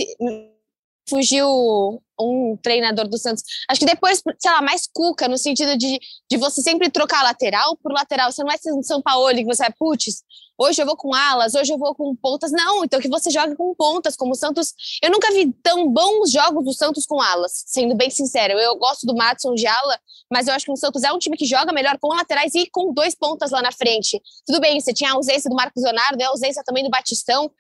fugiu 1.08 2.02
um 2.20 2.56
treinador 2.62 3.08
do 3.08 3.16
Santos. 3.16 3.42
Acho 3.68 3.80
que 3.80 3.86
depois, 3.86 4.22
sei 4.38 4.50
lá, 4.50 4.60
mais 4.60 4.86
cuca, 4.92 5.26
no 5.26 5.38
sentido 5.38 5.76
de, 5.76 5.98
de 6.30 6.36
você 6.36 6.60
sempre 6.60 6.90
trocar 6.90 7.22
lateral 7.22 7.76
por 7.78 7.92
lateral. 7.92 8.30
Você 8.30 8.42
não 8.42 8.48
vai 8.48 8.58
ser 8.58 8.72
um 8.72 8.82
São 8.82 9.00
Paulo 9.00 9.34
que 9.34 9.44
você 9.44 9.62
vai, 9.62 9.72
putz, 9.72 10.22
hoje 10.59 10.83
eu 10.83 10.87
vou 10.87 10.97
com 10.97 11.14
alas, 11.14 11.55
hoje 11.55 11.73
eu 11.73 11.79
vou 11.79 11.94
com 11.94 12.14
pontas. 12.16 12.51
Não, 12.51 12.85
então 12.85 13.01
que 13.01 13.09
você 13.09 13.31
jogue 13.31 13.55
com 13.55 13.75
pontas, 13.75 14.16
como 14.16 14.33
o 14.33 14.35
Santos. 14.35 14.75
Eu 15.03 15.11
nunca 15.11 15.33
vi 15.33 15.53
tão 15.62 15.88
bons 15.88 16.31
jogos 16.31 16.64
do 16.64 16.73
Santos 16.73 17.07
com 17.07 17.23
alas, 17.23 17.62
sendo 17.66 17.94
bem 17.94 18.11
sincero. 18.11 18.59
Eu 18.59 18.77
gosto 18.77 19.07
do 19.07 19.14
Matson 19.14 19.55
de 19.55 19.66
ala, 19.66 19.99
mas 20.31 20.49
eu 20.49 20.55
acho 20.55 20.64
que 20.64 20.73
o 20.73 20.77
Santos 20.77 21.05
é 21.05 21.12
um 21.12 21.18
time 21.18 21.37
que 21.37 21.47
joga 21.47 21.73
melhor 21.73 21.97
com 21.99 22.09
laterais 22.09 22.55
e 22.55 22.68
com 22.68 22.92
dois 22.92 23.14
pontas 23.14 23.53
lá 23.53 23.62
na 23.62 23.73
frente. 23.73 24.21
Tudo 24.44 24.61
bem, 24.61 24.81
você 24.81 24.92
tinha 24.92 25.12
a 25.12 25.14
ausência 25.14 25.49
do 25.49 25.57
Marcos 25.57 25.83
Leonardo, 25.83 26.23
a 26.23 26.29
ausência 26.29 26.62
também 26.64 26.83
do 26.83 26.90
Batistão, 26.90 27.51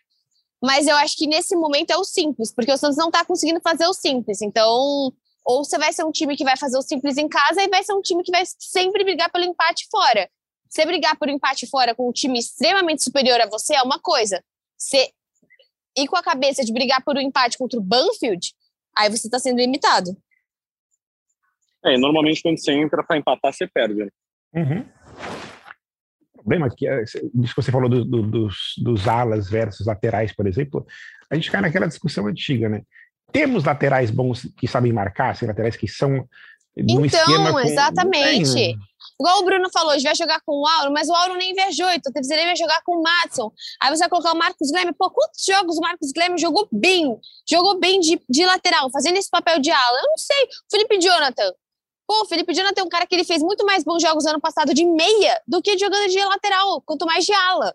mas 0.60 0.88
eu 0.88 0.96
acho 0.96 1.16
que 1.16 1.26
nesse 1.26 1.54
momento 1.54 1.90
é 1.90 1.96
o 1.96 2.04
simples, 2.04 2.52
porque 2.52 2.72
o 2.72 2.76
Santos 2.76 2.96
não 2.96 3.06
está 3.06 3.24
conseguindo 3.24 3.60
fazer 3.60 3.86
o 3.86 3.94
simples. 3.94 4.42
Então, 4.42 5.12
ou 5.44 5.64
você 5.64 5.78
vai 5.78 5.92
ser 5.92 6.04
um 6.04 6.10
time 6.10 6.36
que 6.36 6.44
vai 6.44 6.56
fazer 6.56 6.76
o 6.76 6.82
simples 6.82 7.16
em 7.16 7.28
casa 7.28 7.62
e 7.62 7.68
vai 7.68 7.82
ser 7.82 7.94
um 7.94 8.02
time 8.02 8.22
que 8.22 8.32
vai 8.32 8.42
sempre 8.58 9.04
brigar 9.04 9.30
pelo 9.30 9.44
empate 9.44 9.86
fora. 9.90 10.28
Você 10.68 10.84
brigar 10.84 11.16
por 11.16 11.28
empate 11.28 11.66
fora 11.66 11.94
com 11.94 12.08
um 12.08 12.12
time 12.12 12.38
extremamente 12.38 13.02
superior 13.02 13.40
a 13.40 13.46
você 13.46 13.74
é 13.74 13.82
uma 13.82 13.98
coisa. 13.98 14.42
Você 14.76 15.10
ir 15.96 16.06
com 16.06 16.16
a 16.16 16.22
cabeça 16.22 16.64
de 16.64 16.72
brigar 16.72 17.02
por 17.02 17.16
um 17.16 17.20
empate 17.20 17.58
contra 17.58 17.78
o 17.78 17.82
Banfield, 17.82 18.52
aí 18.96 19.08
você 19.08 19.26
está 19.26 19.38
sendo 19.38 19.58
limitado. 19.58 20.16
É, 21.84 21.96
normalmente 21.96 22.42
quando 22.42 22.58
você 22.58 22.72
entra 22.72 23.02
para 23.02 23.16
empatar, 23.16 23.52
você 23.52 23.66
perde. 23.66 24.04
Né? 24.04 24.10
Uhum 24.54 24.98
problema 26.48 26.70
que 26.74 26.88
é, 26.88 27.02
isso 27.02 27.20
que 27.54 27.62
você 27.62 27.70
falou 27.70 27.88
do, 27.90 28.04
do, 28.04 28.22
dos, 28.22 28.74
dos 28.78 29.06
alas 29.06 29.50
versus 29.50 29.86
laterais, 29.86 30.34
por 30.34 30.46
exemplo, 30.46 30.86
a 31.30 31.34
gente 31.34 31.50
cai 31.50 31.60
naquela 31.60 31.86
discussão 31.86 32.26
antiga, 32.26 32.68
né? 32.68 32.82
Temos 33.30 33.64
laterais 33.64 34.10
bons 34.10 34.50
que 34.56 34.66
sabem 34.66 34.90
marcar, 34.90 35.30
assim, 35.30 35.44
laterais 35.44 35.76
que 35.76 35.86
são 35.86 36.26
então, 36.78 37.52
com... 37.52 37.60
exatamente. 37.60 38.54
Tem, 38.54 38.76
né? 38.76 38.82
Igual 39.20 39.40
o 39.40 39.44
Bruno 39.44 39.68
falou, 39.72 39.90
a 39.90 39.94
gente 39.94 40.04
vai 40.04 40.14
jogar 40.14 40.40
com 40.46 40.60
o 40.60 40.66
Auro, 40.66 40.92
mas 40.92 41.08
o 41.08 41.14
Auro 41.14 41.34
nem 41.34 41.52
viajou, 41.52 41.90
então 41.90 42.12
ele 42.14 42.44
vai 42.44 42.54
jogar 42.54 42.80
com 42.84 42.98
o 42.98 43.02
Matson. 43.02 43.50
Aí 43.82 43.90
você 43.90 44.00
vai 44.00 44.08
colocar 44.08 44.32
o 44.32 44.38
Marcos 44.38 44.70
Grêmio. 44.70 44.94
Pô, 44.96 45.10
quantos 45.10 45.44
jogos 45.44 45.76
o 45.76 45.80
Marcos 45.80 46.12
Grêmio 46.12 46.38
jogou 46.38 46.68
bem? 46.70 47.18
Jogou 47.48 47.80
bem 47.80 47.98
de, 47.98 48.20
de 48.28 48.46
lateral, 48.46 48.88
fazendo 48.92 49.16
esse 49.16 49.28
papel 49.28 49.58
de 49.58 49.72
ala. 49.72 49.98
Eu 49.98 50.08
não 50.08 50.16
sei. 50.16 50.48
Felipe 50.70 51.00
Jonathan, 51.00 51.52
Pô, 52.08 52.22
o 52.22 52.26
Felipe 52.26 52.54
Jonathan 52.54 52.80
é 52.80 52.84
um 52.84 52.88
cara 52.88 53.06
que 53.06 53.14
ele 53.14 53.24
fez 53.24 53.42
muito 53.42 53.66
mais 53.66 53.84
bons 53.84 54.00
jogos 54.00 54.24
ano 54.24 54.40
passado 54.40 54.72
de 54.72 54.82
meia 54.82 55.42
do 55.46 55.60
que 55.60 55.76
jogando 55.76 56.08
de 56.08 56.18
lateral, 56.24 56.80
quanto 56.80 57.04
mais 57.04 57.26
de 57.26 57.34
ala. 57.34 57.70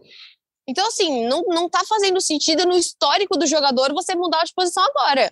Então, 0.68 0.88
assim, 0.88 1.28
não, 1.28 1.44
não 1.44 1.70
tá 1.70 1.84
fazendo 1.88 2.20
sentido 2.20 2.66
no 2.66 2.76
histórico 2.76 3.38
do 3.38 3.46
jogador 3.46 3.94
você 3.94 4.16
mudar 4.16 4.44
de 4.44 4.54
posição 4.56 4.84
agora. 4.84 5.32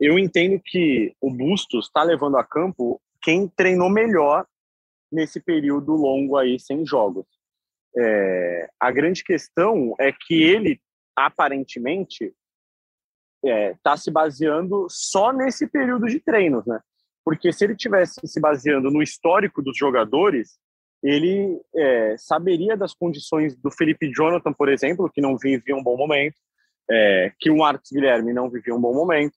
Eu 0.00 0.18
entendo 0.18 0.60
que 0.64 1.14
o 1.20 1.30
Bustos 1.30 1.86
está 1.86 2.02
levando 2.02 2.36
a 2.36 2.44
campo 2.44 3.00
quem 3.22 3.48
treinou 3.48 3.88
melhor 3.88 4.46
nesse 5.10 5.40
período 5.40 5.92
longo 5.92 6.36
aí 6.36 6.58
sem 6.58 6.84
jogos. 6.84 7.26
é, 7.96 8.68
a 8.80 8.90
grande 8.90 9.22
questão 9.22 9.94
é 10.00 10.12
que 10.12 10.42
ele, 10.42 10.80
aparentemente, 11.16 12.34
está 13.42 13.48
é, 13.48 13.74
tá 13.82 13.96
se 13.96 14.10
baseando 14.10 14.86
só 14.88 15.32
nesse 15.32 15.66
período 15.66 16.06
de 16.06 16.18
treinos, 16.18 16.66
né? 16.66 16.80
Porque 17.24 17.52
se 17.52 17.64
ele 17.64 17.76
tivesse 17.76 18.20
se 18.26 18.40
baseando 18.40 18.90
no 18.90 19.02
histórico 19.02 19.62
dos 19.62 19.76
jogadores, 19.76 20.58
ele 21.02 21.60
é, 21.74 22.16
saberia 22.18 22.76
das 22.76 22.94
condições 22.94 23.54
do 23.56 23.70
Felipe 23.70 24.10
Jonathan, 24.10 24.52
por 24.52 24.68
exemplo, 24.68 25.10
que 25.10 25.20
não 25.20 25.36
vivia 25.36 25.76
um 25.76 25.82
bom 25.82 25.96
momento, 25.96 26.36
é, 26.90 27.32
que 27.38 27.50
o 27.50 27.58
Marcos 27.58 27.90
Guilherme 27.90 28.32
não 28.32 28.50
vivia 28.50 28.74
um 28.74 28.80
bom 28.80 28.92
momento. 28.94 29.36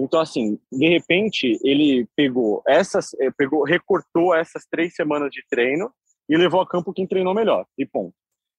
Então, 0.00 0.20
assim, 0.20 0.58
de 0.70 0.88
repente, 0.88 1.58
ele 1.64 2.06
pegou 2.14 2.62
essas, 2.66 3.12
é, 3.14 3.30
pegou, 3.30 3.64
recortou 3.64 4.34
essas 4.34 4.64
três 4.70 4.94
semanas 4.94 5.30
de 5.30 5.42
treino 5.50 5.90
e 6.28 6.36
levou 6.36 6.60
a 6.60 6.66
campo 6.66 6.92
quem 6.92 7.06
treinou 7.06 7.34
melhor. 7.34 7.66
E 7.76 7.84
ponto. 7.84 8.14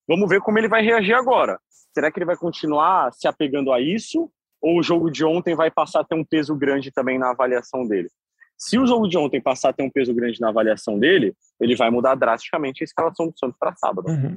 Vamos 0.08 0.28
ver 0.28 0.42
como 0.42 0.58
ele 0.58 0.68
vai 0.68 0.82
reagir 0.82 1.14
agora. 1.14 1.60
Será 1.94 2.12
que 2.12 2.20
ele 2.20 2.26
vai 2.26 2.36
continuar 2.36 3.14
se 3.14 3.28
apegando 3.28 3.72
a 3.72 3.80
isso? 3.80 4.30
Ou 4.62 4.80
o 4.80 4.84
jogo 4.84 5.10
de 5.10 5.24
ontem 5.24 5.56
vai 5.56 5.72
passar 5.72 6.02
a 6.02 6.04
ter 6.04 6.16
um 6.16 6.26
peso 6.26 6.56
grande 6.56 6.92
também 6.92 7.18
na 7.18 7.32
avaliação 7.32 7.88
dele? 7.88 8.10
Se 8.58 8.78
o 8.78 8.86
jogo 8.86 9.08
de 9.08 9.18
ontem 9.18 9.42
passar 9.42 9.70
a 9.70 9.74
ter 9.74 9.84
um 9.84 9.90
peso 9.90 10.14
grande 10.14 10.42
na 10.42 10.50
avaliação 10.50 11.00
dele, 11.00 11.34
ele 11.62 11.78
vai 11.78 11.90
mudar 11.90 12.16
drasticamente 12.16 12.84
a 12.84 12.86
escalação 12.86 13.28
do 13.28 13.40
Santos 13.40 13.56
para 13.58 13.74
sábado. 13.76 14.10
Uhum. 14.10 14.36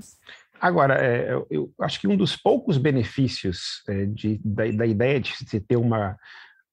Agora, 0.61 0.95
é, 0.95 1.33
eu, 1.33 1.47
eu, 1.51 1.71
acho 1.81 2.01
que 2.01 2.07
um 2.07 2.17
dos 2.17 2.37
poucos 2.37 2.79
benefícios 2.79 3.83
é, 3.89 4.07
de, 4.07 4.41
da, 4.45 4.71
da, 4.71 4.87
ideia 4.87 5.19
de 5.19 5.35
se 5.35 5.61
ter 5.61 5.77
uma, 5.77 6.17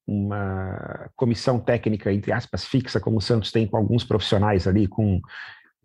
uma 0.10 1.10
comissão 1.16 1.60
técnica, 1.60 2.12
entre 2.12 2.32
aspas, 2.32 2.66
fixa, 2.66 3.00
como 3.00 3.18
o 3.18 3.22
Santos 3.22 3.52
tem 3.52 3.68
com 3.68 3.78
alguns 3.78 4.04
profissionais 4.04 4.68
ali, 4.68 4.88
com 4.88 5.22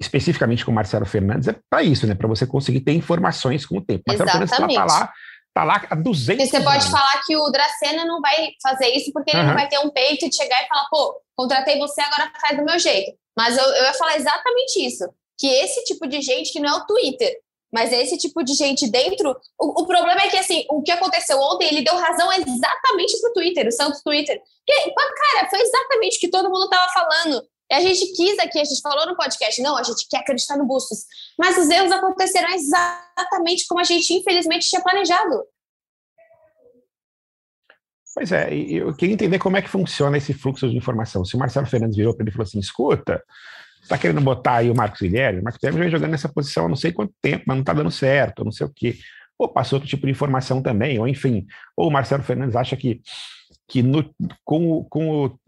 especificamente 0.01 0.65
com 0.65 0.73
o 0.73 0.75
Marcelo 0.75 1.05
Fernandes, 1.05 1.49
é 1.49 1.57
para 1.69 1.83
isso, 1.83 2.07
né? 2.07 2.15
Para 2.15 2.27
você 2.27 2.47
conseguir 2.47 2.81
ter 2.81 2.93
informações 2.93 3.67
com 3.67 3.79
o 3.79 3.85
tempo. 3.85 4.03
Marcelo 4.07 4.31
Exatamente. 4.31 4.51
Fernandes 4.51 4.77
está 4.77 4.85
lá, 4.85 5.13
tá 5.53 5.65
lá 5.65 5.87
há 5.91 5.95
200 5.95 6.49
Você 6.49 6.61
pode 6.61 6.91
falar 6.91 7.23
que 7.27 7.37
o 7.37 7.51
Dracena 7.51 8.05
não 8.07 8.21
vai 8.21 8.51
fazer 8.63 8.89
isso 8.89 9.13
porque 9.13 9.31
ele 9.31 9.43
uhum. 9.43 9.49
não 9.49 9.55
vai 9.55 9.69
ter 9.69 9.79
um 9.79 9.91
peito 9.91 10.29
de 10.29 10.35
chegar 10.35 10.63
e 10.63 10.69
falar, 10.69 10.87
pô, 10.91 11.21
contratei 11.37 11.79
você, 11.79 12.01
agora 12.01 12.33
faz 12.41 12.57
do 12.57 12.65
meu 12.65 12.79
jeito. 12.79 13.13
Mas 13.37 13.57
eu, 13.57 13.65
eu 13.65 13.85
ia 13.85 13.95
falar 13.95 14.17
exatamente 14.17 14.85
isso. 14.85 15.05
Que 15.39 15.49
esse 15.49 15.85
tipo 15.85 16.07
de 16.07 16.21
gente, 16.23 16.53
que 16.53 16.61
não 16.61 16.71
é 16.71 16.75
o 16.75 16.87
Twitter, 16.87 17.37
mas 17.75 17.93
é 17.93 18.01
esse 18.01 18.17
tipo 18.17 18.45
de 18.45 18.55
gente 18.55 18.89
dentro. 18.89 19.37
O, 19.61 19.83
o, 19.83 19.87
problema 19.87 20.23
é 20.23 20.29
que, 20.29 20.37
assim, 20.37 20.65
o 20.71 20.81
que 20.81 20.93
aconteceu 20.93 21.37
ontem, 21.41 21.67
ele 21.67 21.83
deu 21.83 21.97
razão 21.97 22.33
exatamente 22.33 23.21
pro 23.21 23.33
Twitter, 23.33 23.67
o 23.67 23.73
Santos 23.73 24.01
Twitter. 24.01 24.41
Que, 24.65 24.93
cara, 24.93 25.51
foi 25.51 25.61
exatamente 25.61 26.17
o 26.17 26.21
que 26.21 26.31
todo 26.31 26.49
mundo 26.49 26.69
tava 26.69 26.89
falando. 26.93 27.43
E 27.69 27.75
a 27.75 27.81
gente 27.81 28.13
quis 28.13 28.39
aqui, 28.39 28.61
a 28.61 28.65
gente 28.65 28.81
falou 28.81 29.07
no 29.07 29.17
podcast, 29.17 29.61
não, 29.61 29.77
a 29.77 29.83
gente 29.83 30.07
quer 30.09 30.19
acreditar 30.19 30.57
no 30.57 30.65
Bustos. 30.65 31.01
Mas 31.37 31.59
os 31.59 31.69
erros 31.69 31.91
aconteceram 31.91 32.49
exatamente 32.51 33.67
como 33.67 33.81
a 33.81 33.85
gente, 33.85 34.15
infelizmente, 34.15 34.69
tinha 34.69 34.81
planejado. 34.81 35.43
Pois 38.15 38.31
é, 38.31 38.55
eu 38.55 38.95
queria 38.95 39.15
entender 39.15 39.41
como 39.41 39.57
é 39.57 39.63
que 39.63 39.69
funciona 39.69 40.17
esse 40.17 40.33
fluxo 40.33 40.71
de 40.71 40.77
informação. 40.77 41.25
Se 41.25 41.35
o 41.35 41.39
Marcelo 41.41 41.67
Fernandes 41.67 41.97
virou 41.97 42.15
para 42.15 42.23
ele 42.23 42.31
e 42.31 42.33
falou 42.33 42.45
assim: 42.45 42.61
escuta, 42.61 43.21
está 43.85 43.99
querendo 43.99 44.21
botar 44.21 44.57
aí 44.57 44.71
o 44.71 44.75
Marcos 44.75 45.01
Guilherme? 45.01 45.41
O 45.41 45.45
Marcos 45.45 45.61
Guilherme 45.61 45.81
vem 45.81 45.91
jogando 45.91 46.11
nessa 46.11 46.29
posição 46.29 46.67
há 46.67 46.69
não 46.69 46.77
sei 46.77 46.91
quanto 46.91 47.15
tempo, 47.21 47.45
mas 47.47 47.57
não 47.57 47.63
está 47.63 47.73
dando 47.73 47.91
certo, 47.91 48.45
não 48.45 48.51
sei 48.51 48.67
o 48.67 48.73
quê. 48.75 48.97
Ou 49.39 49.49
passou 49.49 49.77
outro 49.77 49.89
tipo 49.89 50.07
de 50.07 50.13
informação 50.13 50.63
também, 50.63 50.99
ou 50.99 51.07
enfim. 51.07 51.47
Ou 51.77 51.89
o 51.89 51.93
Marcelo 51.93 52.23
Fernandes 52.23 52.57
acha 52.57 52.77
que, 52.77 53.01
que 53.69 53.83
no, 53.83 54.09
com, 54.45 54.85
com 54.85 55.27
o, 55.27 55.39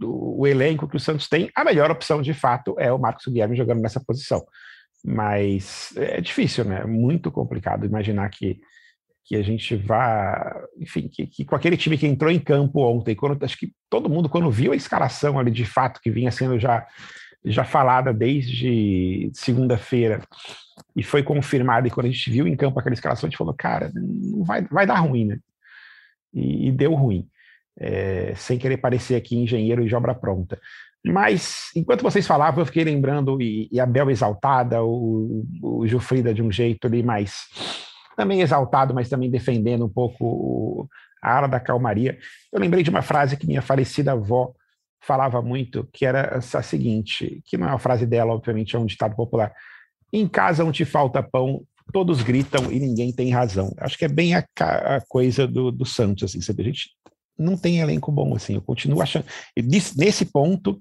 o, 0.41 0.47
elenco 0.47 0.89
que 0.89 0.97
o 0.97 1.01
Santos 1.01 1.29
tem, 1.29 1.51
a 1.55 1.65
melhor 1.65 1.91
opção 1.91 2.21
de 2.21 2.35
fato 2.35 2.75
é 2.79 2.93
o 2.93 2.99
Marcos 2.99 3.27
Guilherme 3.27 3.57
jogando 3.57 3.81
nessa 3.81 4.01
posição. 4.01 4.45
Mas 5.05 5.93
é 5.97 6.21
difícil, 6.21 6.65
né? 6.65 6.81
É 6.83 6.87
muito 6.87 7.31
complicado 7.31 7.87
imaginar 7.87 8.29
que 8.29 8.61
que 9.27 9.35
a 9.35 9.43
gente 9.43 9.75
vá, 9.75 10.63
enfim, 10.79 11.09
que, 11.09 11.27
que, 11.27 11.45
com 11.45 11.57
aquele 11.57 11.77
time 11.77 11.99
que 11.99 12.07
entrou 12.07 12.31
em 12.31 12.39
campo 12.39 12.81
ontem, 12.81 13.17
quando, 13.17 13.43
acho 13.43 13.59
que 13.59 13.73
todo 13.91 14.09
mundo, 14.09 14.29
quando 14.29 14.49
viu 14.53 14.71
a 14.71 14.77
escalação 14.77 15.37
ali 15.37 15.51
de 15.51 15.65
fato, 15.65 16.01
que 16.01 16.13
vinha 16.13 16.31
sendo 16.31 16.61
já, 16.61 16.87
já 17.47 17.65
falada 17.65 18.13
desde 18.13 19.31
segunda-feira, 19.33 20.23
e 20.95 21.03
foi 21.03 21.23
confirmada, 21.23 21.87
e 21.87 21.91
quando 21.91 22.07
a 22.07 22.11
gente 22.11 22.31
viu 22.31 22.47
em 22.47 22.57
campo 22.57 22.79
aquela 22.79 22.95
escalação, 22.95 23.27
a 23.27 23.31
gente 23.31 23.39
falou, 23.39 23.55
cara, 23.55 23.91
não 23.95 24.45
vai, 24.45 24.63
vai 24.63 24.87
dar 24.87 24.99
ruim, 24.99 25.27
né? 25.27 25.39
E, 26.35 26.69
e 26.69 26.73
deu 26.73 26.95
ruim, 26.95 27.29
é, 27.79 28.35
sem 28.35 28.59
querer 28.59 28.79
parecer 28.79 29.15
aqui 29.15 29.37
engenheiro 29.37 29.87
de 29.87 29.95
obra 29.95 30.15
pronta. 30.15 30.59
Mas, 31.05 31.71
enquanto 31.77 32.03
vocês 32.03 32.27
falavam, 32.27 32.61
eu 32.61 32.67
fiquei 32.67 32.83
lembrando, 32.83 33.41
e, 33.41 33.69
e 33.71 33.79
a 33.79 33.87
Bel 33.87 34.11
exaltada, 34.11 34.83
o, 34.83 35.45
o 35.63 35.87
Jufrida 35.87 36.35
de 36.35 36.43
um 36.43 36.51
jeito 36.51 36.87
ali 36.87 37.03
mais 37.03 37.47
também 38.17 38.41
exaltado, 38.41 38.95
mas 38.95 39.09
também 39.09 39.31
defendendo 39.31 39.85
um 39.85 39.89
pouco 39.89 40.89
a 41.23 41.37
ala 41.37 41.47
da 41.47 41.61
calmaria. 41.61 42.19
Eu 42.53 42.59
lembrei 42.59 42.83
de 42.83 42.91
uma 42.91 43.03
frase 43.03 43.37
que 43.37 43.47
minha 43.47 43.63
falecida 43.63 44.13
avó 44.13 44.53
falava 45.01 45.41
muito, 45.43 45.89
que 45.93 46.05
era 46.05 46.39
a 46.39 46.63
seguinte, 46.63 47.43
que 47.45 47.57
não 47.57 47.69
é 47.69 47.71
uma 47.71 47.79
frase 47.79 48.07
dela, 48.07 48.33
obviamente, 48.33 48.75
é 48.75 48.79
um 48.79 48.87
ditado 48.87 49.15
popular. 49.15 49.53
Em 50.13 50.27
casa 50.27 50.65
onde 50.65 50.85
falta 50.85 51.23
pão, 51.23 51.63
todos 51.93 52.23
gritam 52.23 52.73
e 52.73 52.81
ninguém 52.81 53.13
tem 53.13 53.31
razão. 53.31 53.73
Acho 53.79 53.97
que 53.97 54.05
é 54.05 54.09
bem 54.09 54.35
a, 54.35 54.45
a 54.61 55.01
coisa 55.09 55.47
do, 55.47 55.71
do 55.71 55.85
Santos, 55.85 56.25
assim, 56.25 56.41
sabe? 56.41 56.63
A 56.63 56.67
gente 56.67 56.91
não 57.39 57.57
tem 57.57 57.81
elenco 57.81 58.11
bom, 58.11 58.35
assim, 58.35 58.55
eu 58.55 58.63
continuo 58.63 59.03
achando... 59.03 59.27
Nesse 59.97 60.25
ponto, 60.27 60.79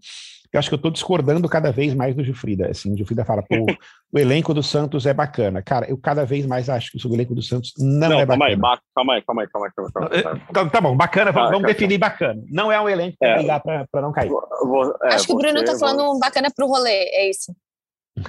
eu 0.56 0.60
acho 0.60 0.70
que 0.70 0.74
eu 0.74 0.78
estou 0.78 0.92
discordando 0.92 1.48
cada 1.50 1.72
vez 1.72 1.94
mais 1.94 2.16
do 2.16 2.24
Gilfrida. 2.24 2.70
Assim, 2.70 2.94
o 2.94 2.98
Gilfrida 2.98 3.26
fala, 3.26 3.44
pô, 3.44 3.66
o 4.12 4.20
elenco 4.20 4.54
do 4.54 4.64
Santos 4.64 5.06
é 5.06 5.14
bacana. 5.14 5.62
Cara, 5.62 5.90
eu 5.90 5.98
cada 5.98 6.26
vez 6.26 6.46
mais 6.46 6.70
acho 6.70 6.92
que 6.92 7.08
o 7.08 7.14
elenco 7.14 7.36
do 7.36 7.42
Santos 7.42 7.74
não, 7.78 8.10
não 8.10 8.20
é 8.20 8.26
calma 8.26 8.46
bacana. 8.46 8.74
Aí, 8.74 8.80
calma 8.96 9.14
aí, 9.14 9.22
calma 9.22 9.42
aí, 9.44 9.48
calma 9.50 9.68
aí, 9.68 9.74
calma 9.74 9.88
aí. 9.88 9.94
Calma 9.94 10.10
aí. 10.12 10.24
Tá, 10.24 10.54
tá, 10.54 10.70
tá 10.70 10.82
bom, 10.82 10.96
bacana, 10.96 11.32
vamos, 11.32 11.52
vamos 11.52 11.68
definir 11.68 11.98
bacana. 11.98 12.42
Não 12.50 12.72
é 12.72 12.80
um 12.80 12.90
elenco 12.90 13.18
para 13.20 13.42
é, 13.42 13.86
para 13.92 14.02
não 14.02 14.12
cair. 14.12 14.30
Vou, 14.30 14.96
é, 15.04 15.14
acho 15.14 15.28
que 15.28 15.34
o 15.34 15.38
Bruno 15.38 15.60
está 15.60 15.78
falando 15.78 16.04
vou... 16.04 16.20
bacana 16.20 16.50
para 16.56 16.66
o 16.66 16.70
rolê, 16.70 16.90
é 16.90 17.30
isso. 17.30 17.56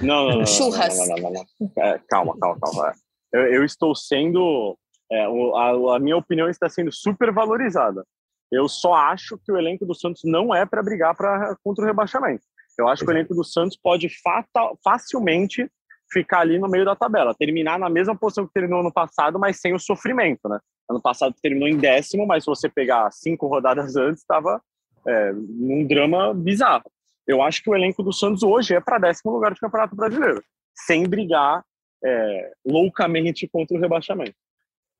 Não, 0.01 0.29
não, 0.29 0.37
não. 0.39 0.45
Churras. 0.45 0.97
Não, 0.97 1.07
não, 1.07 1.31
não, 1.31 1.31
não, 1.59 1.83
é, 1.83 1.99
calma, 2.09 2.37
calma, 2.39 2.59
calma. 2.59 2.93
Eu, 3.31 3.41
eu 3.53 3.65
estou 3.65 3.95
sendo. 3.95 4.77
É, 5.09 5.23
a, 5.23 5.95
a 5.95 5.99
minha 5.99 6.17
opinião 6.17 6.49
está 6.49 6.67
sendo 6.67 6.91
super 6.91 7.31
valorizada. 7.31 8.03
Eu 8.51 8.67
só 8.67 8.93
acho 8.93 9.37
que 9.37 9.51
o 9.51 9.57
elenco 9.57 9.85
do 9.85 9.93
Santos 9.93 10.21
não 10.23 10.55
é 10.55 10.65
para 10.65 10.83
brigar 10.83 11.15
pra, 11.15 11.55
contra 11.63 11.83
o 11.83 11.87
rebaixamento. 11.87 12.43
Eu 12.77 12.87
acho 12.87 13.03
que 13.03 13.09
o 13.09 13.13
elenco 13.13 13.33
do 13.33 13.43
Santos 13.43 13.77
pode 13.77 14.07
fatal, 14.21 14.77
facilmente 14.83 15.69
ficar 16.11 16.39
ali 16.39 16.57
no 16.57 16.69
meio 16.69 16.85
da 16.85 16.95
tabela, 16.95 17.35
terminar 17.35 17.77
na 17.77 17.89
mesma 17.89 18.15
posição 18.15 18.47
que 18.47 18.53
terminou 18.53 18.79
ano 18.79 18.93
passado, 18.93 19.37
mas 19.39 19.59
sem 19.59 19.73
o 19.73 19.79
sofrimento, 19.79 20.47
né? 20.47 20.59
Ano 20.89 21.01
passado 21.01 21.35
terminou 21.41 21.67
em 21.67 21.77
décimo, 21.77 22.25
mas 22.25 22.43
se 22.43 22.49
você 22.49 22.69
pegar 22.69 23.11
cinco 23.11 23.47
rodadas 23.47 23.95
antes, 23.97 24.21
estava 24.21 24.61
é, 25.05 25.33
num 25.33 25.85
drama 25.85 26.33
bizarro. 26.33 26.89
Eu 27.27 27.41
acho 27.41 27.61
que 27.61 27.69
o 27.69 27.75
elenco 27.75 28.01
do 28.01 28.13
Santos 28.13 28.41
hoje 28.41 28.73
é 28.73 28.79
para 28.79 28.99
décimo 28.99 29.33
lugar 29.33 29.53
do 29.53 29.59
Campeonato 29.59 29.95
Brasileiro, 29.95 30.41
sem 30.73 31.05
brigar 31.07 31.61
é, 32.03 32.51
loucamente 32.65 33.47
contra 33.47 33.75
o 33.75 33.81
rebaixamento. 33.81 34.35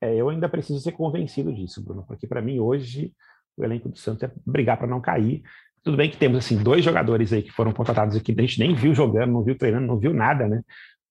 É, 0.01 0.13
eu 0.13 0.29
ainda 0.29 0.49
preciso 0.49 0.79
ser 0.79 0.91
convencido 0.91 1.53
disso, 1.53 1.81
Bruno, 1.81 2.03
porque 2.05 2.27
para 2.27 2.41
mim 2.41 2.60
hoje 2.60 3.13
o 3.58 3.63
elenco 3.63 3.89
do 3.89 3.98
Santos 3.98 4.24
é 4.24 4.32
brigar 4.46 4.78
para 4.78 4.88
não 4.88 5.02
cair. 5.02 5.41
Tudo 5.84 5.98
bem 5.98 6.10
que 6.10 6.17
temos 6.17 6.38
assim 6.38 6.58
dois 6.62 6.84
jogadores 6.84 7.34
aí 7.34 7.41
que 7.41 7.52
foram 7.52 7.72
contratados 7.72 8.15
aqui, 8.15 8.36
a 8.38 8.41
gente 8.41 8.60
nem 8.60 8.76
viu 8.76 8.93
jogando, 8.93 9.32
não 9.32 9.43
viu 9.43 9.58
treinando, 9.58 9.88
não 9.88 9.98
viu 9.98 10.13
nada, 10.13 10.48
né? 10.48 10.62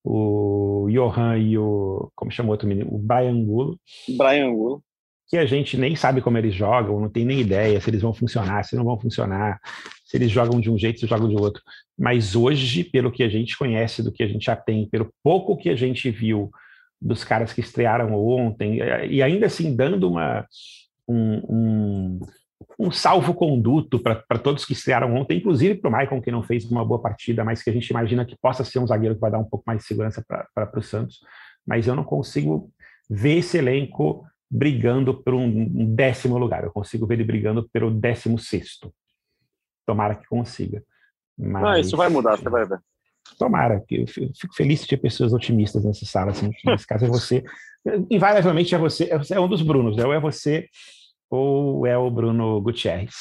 O 0.03 0.87
Johan 0.89 1.37
e 1.37 1.57
o 1.57 2.09
como 2.15 2.31
chamou 2.31 2.51
outro 2.51 2.67
menino, 2.67 2.87
o 2.93 2.97
Brian 2.97 3.31
Angulo. 3.31 3.79
Brian 4.17 4.47
Angulo. 4.47 4.83
Que 5.27 5.37
a 5.37 5.45
gente 5.45 5.75
nem 5.75 5.93
sabe 5.95 6.21
como 6.21 6.37
eles 6.37 6.53
jogam, 6.53 7.01
não 7.01 7.09
tem 7.09 7.25
nem 7.25 7.41
ideia 7.41 7.81
se 7.81 7.89
eles 7.89 8.01
vão 8.01 8.13
funcionar, 8.13 8.63
se 8.63 8.77
não 8.77 8.85
vão 8.85 8.97
funcionar, 8.97 9.59
se 10.05 10.15
eles 10.15 10.31
jogam 10.31 10.61
de 10.61 10.71
um 10.71 10.77
jeito, 10.77 11.01
se 11.01 11.07
jogam 11.07 11.27
de 11.27 11.35
outro. 11.35 11.61
Mas 11.97 12.33
hoje, 12.33 12.85
pelo 12.85 13.11
que 13.11 13.23
a 13.23 13.27
gente 13.27 13.57
conhece, 13.57 14.01
do 14.01 14.11
que 14.11 14.23
a 14.23 14.27
gente 14.27 14.45
já 14.45 14.55
tem, 14.55 14.87
pelo 14.87 15.11
pouco 15.21 15.57
que 15.57 15.69
a 15.69 15.75
gente 15.75 16.09
viu 16.09 16.49
dos 17.01 17.25
caras 17.25 17.51
que 17.51 17.59
estrearam 17.59 18.13
ontem, 18.15 18.79
e 19.09 19.21
ainda 19.21 19.47
assim 19.47 19.75
dando 19.75 20.09
uma, 20.09 20.45
um, 21.07 21.41
um, 21.49 22.19
um 22.79 22.91
salvo-conduto 22.91 23.99
para 23.99 24.37
todos 24.37 24.63
que 24.63 24.73
estrearam 24.73 25.15
ontem, 25.15 25.37
inclusive 25.39 25.75
para 25.75 25.89
o 25.89 25.91
Maicon, 25.91 26.21
que 26.21 26.31
não 26.31 26.43
fez 26.43 26.69
uma 26.69 26.85
boa 26.85 27.01
partida, 27.01 27.43
mas 27.43 27.63
que 27.63 27.69
a 27.69 27.73
gente 27.73 27.89
imagina 27.89 28.25
que 28.25 28.37
possa 28.39 28.63
ser 28.63 28.77
um 28.77 28.85
zagueiro 28.85 29.15
que 29.15 29.21
vai 29.21 29.31
dar 29.31 29.39
um 29.39 29.43
pouco 29.43 29.63
mais 29.65 29.81
de 29.81 29.87
segurança 29.87 30.23
para 30.27 30.79
o 30.79 30.83
Santos. 30.83 31.19
Mas 31.65 31.87
eu 31.87 31.95
não 31.95 32.03
consigo 32.03 32.71
ver 33.09 33.37
esse 33.37 33.57
elenco 33.57 34.23
brigando 34.49 35.13
por 35.13 35.33
um 35.33 35.95
décimo 35.95 36.37
lugar. 36.37 36.63
Eu 36.63 36.71
consigo 36.71 37.07
ver 37.07 37.15
ele 37.15 37.23
brigando 37.23 37.67
pelo 37.73 37.89
décimo 37.89 38.37
sexto. 38.37 38.93
Tomara 39.85 40.15
que 40.15 40.27
consiga. 40.27 40.83
Mas... 41.37 41.87
Isso 41.87 41.97
vai 41.97 42.09
mudar, 42.09 42.37
você 42.37 42.49
vai 42.49 42.65
ver. 42.65 42.79
Tomara, 43.39 43.83
que 43.85 44.01
eu 44.01 44.07
fico 44.07 44.55
feliz 44.55 44.81
de 44.81 44.87
ter 44.87 44.97
pessoas 44.97 45.33
otimistas 45.33 45.83
nessa 45.83 46.05
sala. 46.05 46.31
Assim, 46.31 46.51
nesse 46.63 46.85
caso 46.85 47.05
é 47.05 47.07
você. 47.07 47.43
Invariavelmente 48.09 48.73
é 48.75 48.77
você, 48.77 49.09
é 49.31 49.39
um 49.39 49.47
dos 49.47 49.61
Brunos, 49.61 49.97
né? 49.97 50.05
ou 50.05 50.13
é 50.13 50.19
você 50.19 50.67
ou 51.29 51.85
é 51.85 51.97
o 51.97 52.09
Bruno 52.09 52.61
Gutierrez. 52.61 53.13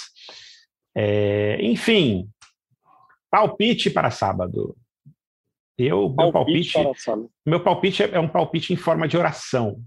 É, 0.95 1.59
enfim, 1.61 2.29
palpite 3.31 3.91
para 3.91 4.11
sábado. 4.11 4.77
Eu, 5.79 6.09
meu 6.09 6.33
palpite, 6.33 6.73
palpite 6.73 7.31
meu 7.45 7.63
palpite 7.63 8.03
é, 8.03 8.11
é 8.13 8.21
um 8.21 8.29
palpite 8.29 8.73
em 8.73 8.77
forma 8.77 9.07
de 9.07 9.17
oração. 9.17 9.83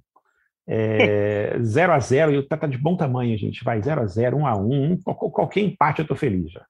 0 0.69 1.91
é, 1.91 1.95
a 1.95 1.99
0 1.99 2.33
e 2.33 2.43
tá, 2.43 2.57
tá 2.57 2.67
de 2.67 2.77
bom 2.77 2.95
tamanho, 2.95 3.35
gente. 3.37 3.63
Vai 3.63 3.81
0 3.81 4.01
a 4.01 4.05
0 4.05 4.37
1 4.37 4.47
a 4.47 4.55
1 4.55 4.97
qualquer 5.03 5.61
empate 5.61 6.01
eu 6.01 6.07
tô 6.07 6.15
feliz 6.15 6.51
já. 6.51 6.65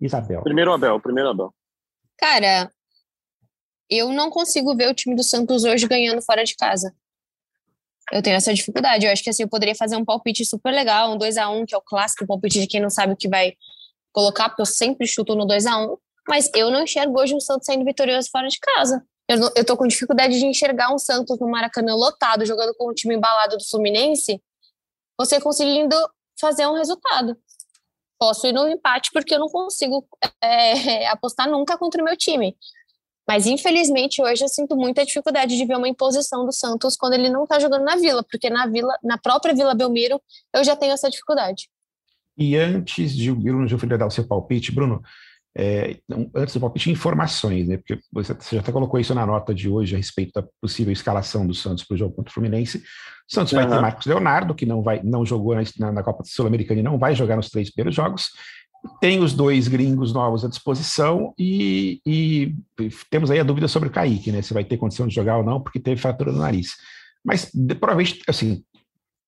Isabel. 0.00 0.42
Primeiro 0.42 0.72
Abel, 0.72 0.98
primeiro 1.00 1.30
Abel. 1.30 1.54
Cara, 2.18 2.70
eu 3.88 4.12
não 4.12 4.30
consigo 4.30 4.74
ver 4.74 4.90
o 4.90 4.94
time 4.94 5.14
do 5.14 5.22
Santos 5.22 5.64
hoje 5.64 5.86
ganhando 5.86 6.22
fora 6.22 6.44
de 6.44 6.56
casa. 6.56 6.92
Eu 8.12 8.22
tenho 8.22 8.36
essa 8.36 8.52
dificuldade. 8.52 9.06
Eu 9.06 9.12
acho 9.12 9.22
que 9.22 9.30
assim, 9.30 9.42
eu 9.42 9.48
poderia 9.48 9.74
fazer 9.74 9.96
um 9.96 10.04
palpite 10.04 10.44
super 10.44 10.72
legal, 10.72 11.12
um 11.12 11.18
2 11.18 11.36
a 11.36 11.48
1 11.48 11.66
que 11.66 11.74
é 11.74 11.78
o 11.78 11.82
clássico 11.82 12.26
palpite 12.26 12.60
de 12.60 12.66
quem 12.66 12.80
não 12.80 12.90
sabe 12.90 13.12
o 13.12 13.16
que 13.16 13.28
vai 13.28 13.54
colocar, 14.12 14.48
porque 14.48 14.62
eu 14.62 14.66
sempre 14.66 15.06
chuto 15.06 15.34
no 15.34 15.44
2 15.46 15.66
a 15.66 15.78
1 15.78 15.96
mas 16.28 16.50
eu 16.54 16.70
não 16.70 16.82
enxergo 16.82 17.18
hoje 17.18 17.34
um 17.34 17.40
Santos 17.40 17.66
saindo 17.66 17.84
vitorioso 17.84 18.30
fora 18.30 18.48
de 18.48 18.58
casa. 18.58 19.04
Eu, 19.28 19.38
não, 19.38 19.50
eu 19.56 19.64
tô 19.64 19.76
com 19.76 19.86
dificuldade 19.86 20.38
de 20.38 20.46
enxergar 20.46 20.92
um 20.92 20.98
Santos 20.98 21.38
no 21.38 21.48
Maracanã 21.48 21.94
lotado, 21.94 22.44
jogando 22.44 22.74
com 22.74 22.88
o 22.88 22.94
time 22.94 23.14
embalado 23.14 23.56
do 23.56 23.64
Fluminense, 23.64 24.42
você 25.18 25.40
conseguindo 25.40 25.96
fazer 26.38 26.66
um 26.66 26.74
resultado. 26.74 27.36
Posso 28.18 28.46
ir 28.46 28.52
no 28.52 28.68
empate 28.68 29.10
porque 29.12 29.34
eu 29.34 29.38
não 29.38 29.48
consigo 29.48 30.06
é, 30.42 31.06
apostar 31.08 31.48
nunca 31.48 31.76
contra 31.78 32.00
o 32.00 32.04
meu 32.04 32.16
time. 32.16 32.56
Mas 33.26 33.46
infelizmente 33.46 34.22
hoje 34.22 34.44
eu 34.44 34.48
sinto 34.48 34.76
muita 34.76 35.04
dificuldade 35.04 35.56
de 35.56 35.64
ver 35.64 35.76
uma 35.76 35.88
imposição 35.88 36.44
do 36.44 36.52
Santos 36.52 36.96
quando 36.96 37.14
ele 37.14 37.30
não 37.30 37.44
está 37.44 37.58
jogando 37.58 37.84
na 37.84 37.96
Vila, 37.96 38.22
porque 38.22 38.50
na 38.50 38.66
Vila, 38.66 38.94
na 39.02 39.18
própria 39.18 39.54
Vila 39.54 39.74
Belmiro, 39.74 40.20
eu 40.54 40.62
já 40.62 40.76
tenho 40.76 40.92
essa 40.92 41.08
dificuldade. 41.08 41.68
E 42.36 42.56
antes 42.56 43.14
de 43.14 43.30
o 43.30 43.36
Bruno 43.36 43.66
Gilfrida 43.66 43.96
dar 43.96 44.06
o 44.06 44.10
seu 44.10 44.26
palpite, 44.26 44.72
Bruno, 44.72 45.02
é, 45.56 45.98
antes 46.34 46.54
do 46.54 46.60
palpite, 46.60 46.90
informações, 46.90 47.68
né? 47.68 47.76
Porque 47.76 48.00
você, 48.12 48.34
você 48.34 48.56
já 48.56 48.60
até 48.60 48.72
colocou 48.72 48.98
isso 48.98 49.14
na 49.14 49.24
nota 49.24 49.54
de 49.54 49.68
hoje 49.68 49.94
a 49.94 49.98
respeito 49.98 50.32
da 50.34 50.44
possível 50.60 50.92
escalação 50.92 51.46
do 51.46 51.54
Santos 51.54 51.84
para 51.84 51.94
o 51.94 51.96
jogo 51.96 52.14
contra 52.14 52.30
o 52.30 52.34
Fluminense. 52.34 52.78
O 52.78 53.32
Santos 53.32 53.52
uhum. 53.52 53.60
vai 53.60 53.68
ter 53.68 53.80
Marcos 53.80 54.06
Leonardo, 54.06 54.54
que 54.54 54.66
não 54.66 54.82
vai, 54.82 55.00
não 55.04 55.24
jogou 55.24 55.54
na, 55.54 55.92
na 55.92 56.02
Copa 56.02 56.24
Sul-Americana 56.24 56.80
e 56.80 56.82
não 56.82 56.98
vai 56.98 57.14
jogar 57.14 57.36
nos 57.36 57.50
três 57.50 57.70
primeiros 57.70 57.94
jogos. 57.94 58.30
Tem 59.00 59.20
os 59.20 59.32
dois 59.32 59.66
gringos 59.66 60.12
novos 60.12 60.44
à 60.44 60.48
disposição 60.48 61.34
e, 61.38 62.00
e, 62.06 62.54
temos 63.10 63.30
aí 63.30 63.40
a 63.40 63.44
dúvida 63.44 63.66
sobre 63.66 63.88
o 63.88 63.92
Kaique, 63.92 64.30
né? 64.30 64.42
Se 64.42 64.52
vai 64.52 64.64
ter 64.64 64.76
condição 64.76 65.06
de 65.06 65.14
jogar 65.14 65.38
ou 65.38 65.44
não, 65.44 65.60
porque 65.60 65.80
teve 65.80 66.00
fratura 66.00 66.30
no 66.30 66.38
nariz. 66.38 66.76
Mas 67.24 67.50
provavelmente, 67.80 68.22
assim, 68.28 68.62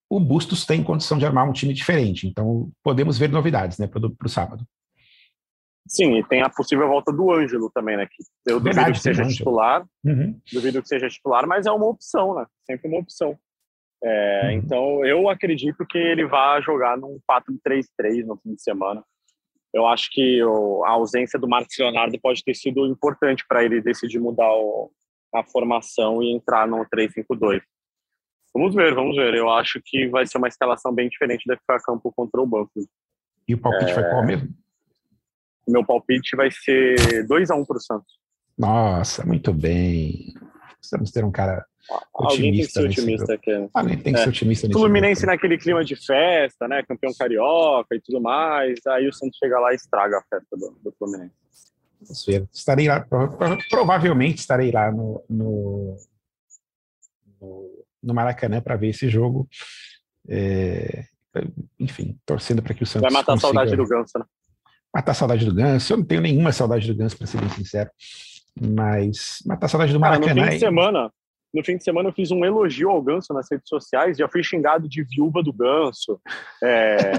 o 0.09 0.19
Bustos 0.19 0.65
tem 0.65 0.83
condição 0.83 1.17
de 1.17 1.25
armar 1.25 1.49
um 1.49 1.53
time 1.53 1.73
diferente, 1.73 2.27
então 2.27 2.69
podemos 2.83 3.17
ver 3.17 3.29
novidades, 3.29 3.77
né, 3.77 3.87
para 3.87 4.07
o 4.07 4.29
sábado. 4.29 4.63
Sim, 5.87 6.17
e 6.17 6.23
tem 6.23 6.41
a 6.41 6.49
possível 6.49 6.87
volta 6.87 7.11
do 7.13 7.31
Ângelo 7.31 7.71
também, 7.73 7.95
né? 7.95 8.05
Que 8.05 8.51
eu 8.51 8.59
Verdade, 8.59 8.91
duvido 8.91 8.97
que 8.97 9.01
seja 9.01 9.23
titular, 9.25 9.85
uhum. 10.03 10.39
duvido 10.51 10.81
que 10.81 10.87
seja 10.87 11.07
titular, 11.07 11.47
mas 11.47 11.65
é 11.65 11.71
uma 11.71 11.85
opção, 11.85 12.35
né? 12.35 12.45
Sempre 12.65 12.89
uma 12.89 12.99
opção. 12.99 13.37
É, 14.03 14.41
uhum. 14.43 14.51
Então, 14.51 15.05
eu 15.05 15.29
acredito 15.29 15.85
que 15.85 15.97
ele 15.97 16.27
vai 16.27 16.61
jogar 16.61 16.97
num 16.97 17.17
4-3-3 17.29 18.25
no 18.25 18.37
fim 18.37 18.53
de 18.53 18.61
semana. 18.61 19.01
Eu 19.77 19.85
acho 19.85 20.09
que 20.11 20.43
o, 20.43 20.83
a 20.83 20.89
ausência 20.89 21.37
do 21.37 21.47
Marcos 21.47 21.77
Leonardo 21.77 22.19
pode 22.19 22.43
ter 22.43 22.55
sido 22.55 22.87
importante 22.87 23.45
para 23.47 23.63
ele 23.63 23.79
decidir 23.79 24.19
mudar 24.19 24.51
o, 24.51 24.91
a 25.35 25.43
formação 25.43 26.23
e 26.23 26.33
entrar 26.33 26.67
no 26.67 26.83
3-5-2. 26.85 27.61
Vamos 28.55 28.73
ver, 28.73 28.95
vamos 28.95 29.15
ver. 29.15 29.35
Eu 29.35 29.51
acho 29.51 29.79
que 29.85 30.07
vai 30.07 30.25
ser 30.25 30.39
uma 30.39 30.47
escalação 30.47 30.91
bem 30.91 31.07
diferente 31.07 31.45
da 31.45 31.55
a 31.75 31.79
campo 31.79 32.11
contra 32.11 32.41
o 32.41 32.47
Banco. 32.47 32.71
E 33.47 33.53
o 33.53 33.57
palpite 33.59 33.91
é... 33.91 33.93
foi 33.93 34.03
qual 34.09 34.25
mesmo? 34.25 34.49
meu 35.67 35.85
palpite 35.85 36.35
vai 36.35 36.49
ser 36.49 37.27
2 37.27 37.51
a 37.51 37.55
1 37.55 37.59
um 37.59 37.65
para 37.65 37.77
o 37.77 37.79
Santos. 37.79 38.17
Nossa, 38.57 39.25
muito 39.25 39.53
bem. 39.53 40.33
Precisamos 40.79 41.11
ter 41.11 41.23
um 41.23 41.31
cara 41.31 41.63
otimista. 42.13 42.13
Alguém 42.13 42.51
tem 42.51 42.65
que 42.65 42.71
ser 42.71 42.85
otimista 42.85 43.33
aqui. 43.33 43.69
Alguém 43.73 43.97
tem 43.97 44.13
que 44.13 44.19
é. 44.19 44.23
ser 44.23 44.29
otimista 44.29 44.67
nesse 44.67 44.79
Fluminense 44.79 45.21
grupo. 45.21 45.33
naquele 45.33 45.57
clima 45.57 45.83
de 45.83 45.95
festa, 45.95 46.67
né? 46.67 46.83
Campeão 46.83 47.13
carioca 47.17 47.95
e 47.95 48.01
tudo 48.01 48.21
mais. 48.21 48.79
Aí 48.87 49.07
o 49.07 49.13
Santos 49.13 49.37
chega 49.37 49.59
lá 49.59 49.71
e 49.71 49.75
estraga 49.75 50.17
a 50.17 50.21
festa 50.21 50.57
do, 50.57 50.77
do 50.83 50.91
Fluminense. 50.97 51.33
Vamos 52.01 52.25
ver. 52.25 52.47
Estarei 52.53 52.87
lá, 52.87 53.05
provavelmente 53.69 54.39
estarei 54.39 54.71
lá 54.71 54.91
no, 54.91 55.23
no, 55.29 55.97
no, 57.41 57.85
no 58.03 58.13
Maracanã 58.13 58.61
para 58.61 58.75
ver 58.75 58.89
esse 58.89 59.09
jogo. 59.09 59.47
É, 60.29 61.05
enfim, 61.79 62.17
torcendo 62.25 62.61
para 62.61 62.73
que 62.73 62.83
o 62.83 62.85
Santos. 62.85 63.01
Vai 63.01 63.11
matar 63.11 63.33
consiga... 63.33 63.47
a 63.47 63.53
saudade 63.53 63.75
do 63.75 63.87
Ganso, 63.87 64.19
né? 64.19 64.25
matar 64.93 65.11
a 65.11 65.15
saudade 65.15 65.45
do 65.45 65.53
Ganso. 65.53 65.93
Eu 65.93 65.97
não 65.97 66.05
tenho 66.05 66.21
nenhuma 66.21 66.51
saudade 66.51 66.87
do 66.87 66.95
Ganso, 66.95 67.17
para 67.17 67.27
ser 67.27 67.39
bem 67.39 67.49
sincero. 67.49 67.89
Mas 68.59 69.43
matar 69.45 69.67
a 69.67 69.69
saudade 69.69 69.93
do 69.93 69.99
Maracanã. 69.99 70.27
Cara, 70.27 70.41
no 70.41 70.47
fim 70.47 70.53
de 70.53 70.59
semana, 70.59 71.11
no 71.53 71.63
fim 71.63 71.77
de 71.77 71.83
semana 71.83 72.09
eu 72.09 72.13
fiz 72.13 72.31
um 72.31 72.43
elogio 72.43 72.89
ao 72.89 73.01
Ganso 73.01 73.33
nas 73.33 73.47
redes 73.49 73.67
sociais, 73.67 74.17
já 74.17 74.27
fui 74.27 74.43
xingado 74.43 74.87
de 74.87 75.03
viúva 75.03 75.41
do 75.41 75.53
Ganso. 75.53 76.19
É, 76.63 77.13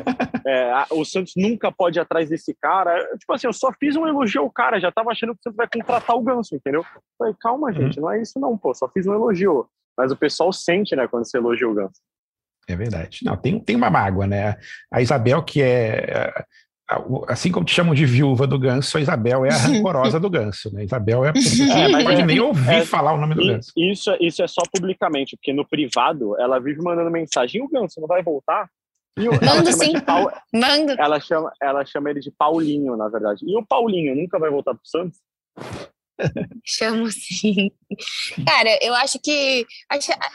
é, 0.46 0.84
o 0.90 1.04
Santos 1.04 1.32
nunca 1.36 1.72
pode 1.72 1.98
ir 1.98 2.02
atrás 2.02 2.28
desse 2.28 2.54
cara. 2.60 2.98
Tipo 3.18 3.32
assim, 3.32 3.46
eu 3.46 3.52
só 3.52 3.72
fiz 3.72 3.96
um 3.96 4.06
elogio 4.06 4.42
ao 4.42 4.50
cara, 4.50 4.80
já 4.80 4.92
tava 4.92 5.10
achando 5.10 5.34
que 5.34 5.40
o 5.40 5.42
Santos 5.42 5.56
vai 5.56 5.68
contratar 5.68 6.16
o 6.16 6.22
Ganso, 6.22 6.54
entendeu? 6.54 6.84
Falei, 7.18 7.34
calma, 7.40 7.68
uhum. 7.68 7.74
gente, 7.74 8.00
não 8.00 8.10
é 8.10 8.20
isso 8.20 8.38
não, 8.38 8.56
pô, 8.56 8.74
só 8.74 8.88
fiz 8.88 9.06
um 9.06 9.14
elogio. 9.14 9.66
Mas 9.96 10.12
o 10.12 10.16
pessoal 10.16 10.52
sente, 10.52 10.94
né, 10.94 11.08
quando 11.08 11.28
você 11.28 11.38
elogia 11.38 11.68
o 11.68 11.74
Ganso. 11.74 12.00
É 12.68 12.76
verdade. 12.76 13.20
Não, 13.24 13.36
tem, 13.36 13.58
tem 13.58 13.74
uma 13.74 13.88
mágoa, 13.88 14.26
né? 14.26 14.56
A 14.92 15.00
Isabel, 15.00 15.42
que 15.42 15.62
é 15.62 16.44
assim 17.28 17.52
como 17.52 17.66
te 17.66 17.74
chamam 17.74 17.94
de 17.94 18.06
viúva 18.06 18.46
do 18.46 18.58
ganso, 18.58 18.96
a 18.96 19.00
Isabel 19.00 19.44
é 19.44 19.50
a 19.50 19.56
rancorosa 19.56 20.18
do 20.18 20.30
ganso, 20.30 20.72
né? 20.72 20.84
Isabel 20.84 21.24
é 21.24 21.28
é, 21.28 21.88
não 21.88 22.00
pode 22.04 22.22
é, 22.22 22.26
nem 22.26 22.40
ouvir 22.40 22.70
é, 22.70 22.84
falar 22.84 23.12
o 23.12 23.18
nome 23.18 23.34
do 23.34 23.44
ganso. 23.44 23.72
Isso, 23.76 24.16
isso 24.20 24.42
é 24.42 24.48
só 24.48 24.62
publicamente, 24.72 25.36
porque 25.36 25.52
no 25.52 25.68
privado 25.68 26.34
ela 26.40 26.58
vive 26.58 26.80
mandando 26.80 27.10
mensagem, 27.10 27.60
e 27.60 27.64
o 27.64 27.68
ganso 27.68 28.00
não 28.00 28.08
vai 28.08 28.22
voltar? 28.22 28.68
Mando 29.44 29.72
sim, 29.72 30.00
Paul... 30.00 30.30
Mando. 30.54 30.92
Ela 30.92 31.18
chama, 31.20 31.52
ela 31.60 31.84
chama 31.84 32.10
ele 32.10 32.20
de 32.20 32.30
Paulinho, 32.30 32.96
na 32.96 33.08
verdade. 33.08 33.44
E 33.44 33.56
o 33.56 33.66
Paulinho 33.66 34.14
nunca 34.14 34.38
vai 34.38 34.48
voltar 34.48 34.74
pro 34.74 34.86
Santos? 34.86 35.18
Chamo 36.64 37.10
sim. 37.10 37.70
Cara, 38.46 38.78
eu 38.82 38.94
acho 38.94 39.18
que 39.18 39.64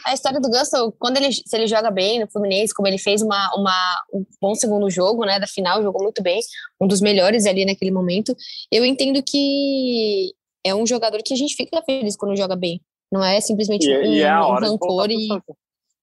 a, 0.06 0.14
história 0.14 0.40
do 0.40 0.50
Ganso, 0.50 0.92
quando 0.98 1.18
ele, 1.18 1.32
se 1.32 1.56
ele 1.56 1.66
joga 1.66 1.90
bem 1.90 2.20
no 2.20 2.30
Fluminense, 2.30 2.74
como 2.74 2.88
ele 2.88 2.98
fez 2.98 3.22
uma, 3.22 3.54
uma, 3.54 4.02
um 4.12 4.24
bom 4.40 4.54
segundo 4.54 4.90
jogo, 4.90 5.24
né, 5.24 5.38
da 5.38 5.46
final, 5.46 5.82
jogou 5.82 6.02
muito 6.02 6.22
bem, 6.22 6.40
um 6.80 6.86
dos 6.86 7.00
melhores 7.00 7.46
ali 7.46 7.64
naquele 7.64 7.90
momento, 7.90 8.34
eu 8.70 8.84
entendo 8.84 9.22
que 9.22 10.32
é 10.64 10.74
um 10.74 10.86
jogador 10.86 11.22
que 11.22 11.34
a 11.34 11.36
gente 11.36 11.54
fica 11.54 11.82
feliz 11.82 12.16
quando 12.16 12.36
joga 12.36 12.56
bem. 12.56 12.80
Não 13.12 13.22
é 13.22 13.40
simplesmente 13.40 13.86
e, 13.86 13.96
um, 13.96 14.02
e 14.02 14.22
é 14.22 14.40
um 14.40 14.54
rancor 14.54 15.10
e. 15.10 15.28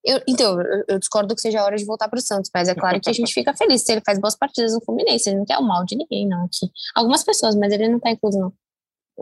Eu, 0.04 0.20
então, 0.28 0.60
eu, 0.60 0.84
eu, 0.88 1.00
discordo 1.00 1.36
que 1.36 1.42
seja 1.42 1.62
a 1.62 1.64
hora 1.64 1.76
de 1.76 1.86
voltar 1.86 2.08
para 2.08 2.18
o 2.18 2.22
Santos, 2.22 2.50
mas 2.54 2.68
é 2.68 2.74
claro 2.74 3.00
que 3.00 3.10
a 3.10 3.14
gente 3.14 3.32
fica 3.32 3.56
feliz 3.56 3.84
se 3.84 3.92
ele 3.92 4.02
faz 4.04 4.18
boas 4.18 4.36
partidas 4.36 4.74
no 4.74 4.82
Fluminense. 4.84 5.30
Ele 5.30 5.38
não 5.38 5.46
quer 5.46 5.58
o 5.58 5.64
mal 5.64 5.86
de 5.86 5.96
ninguém, 5.96 6.28
não. 6.28 6.46
Aqui. 6.46 6.72
Algumas 6.96 7.24
pessoas, 7.24 7.56
mas 7.56 7.72
ele 7.72 7.88
não 7.88 7.98
está 7.98 8.10
incluso, 8.10 8.40
não. 8.40 8.54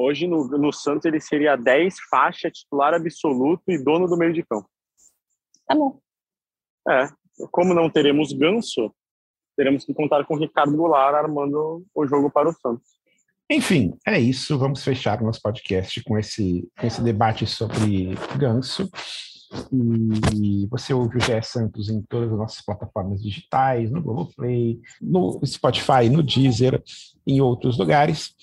Hoje 0.01 0.27
no, 0.27 0.47
no 0.47 0.71
Santos 0.71 1.03
ele 1.03 1.19
seria 1.19 1.57
10 1.57 1.93
faixa, 2.09 2.49
titular 2.49 2.93
absoluto 2.93 3.63
e 3.67 3.77
dono 3.77 4.07
do 4.07 4.15
meio 4.15 4.31
de 4.31 4.41
campo. 4.43 4.69
Tá 5.67 5.75
bom. 5.75 5.99
É, 6.87 7.09
como 7.51 7.73
não 7.73 7.89
teremos 7.89 8.31
Ganso, 8.31 8.95
teremos 9.57 9.83
que 9.83 9.93
contar 9.93 10.23
com 10.25 10.35
o 10.35 10.39
Ricardo 10.39 10.77
Goulart 10.77 11.15
armando 11.15 11.85
o 11.93 12.07
jogo 12.07 12.31
para 12.31 12.47
o 12.47 12.53
Santos. 12.53 12.87
Enfim, 13.51 13.93
é 14.07 14.17
isso. 14.17 14.57
Vamos 14.57 14.85
fechar 14.85 15.21
nosso 15.21 15.41
podcast 15.41 16.01
com 16.05 16.17
esse, 16.17 16.65
com 16.79 16.87
esse 16.87 17.01
debate 17.01 17.45
sobre 17.45 18.15
Ganso. 18.37 18.89
E 20.31 20.65
você 20.67 20.93
ouve 20.93 21.17
o 21.17 21.19
GE 21.19 21.41
Santos 21.43 21.89
em 21.89 22.01
todas 22.03 22.31
as 22.31 22.37
nossas 22.37 22.63
plataformas 22.63 23.21
digitais, 23.21 23.91
no 23.91 24.01
Globoplay, 24.01 24.79
no 25.01 25.41
Spotify, 25.45 26.07
no 26.09 26.23
Deezer, 26.23 26.81
em 27.27 27.41
outros 27.41 27.77
lugares. 27.77 28.33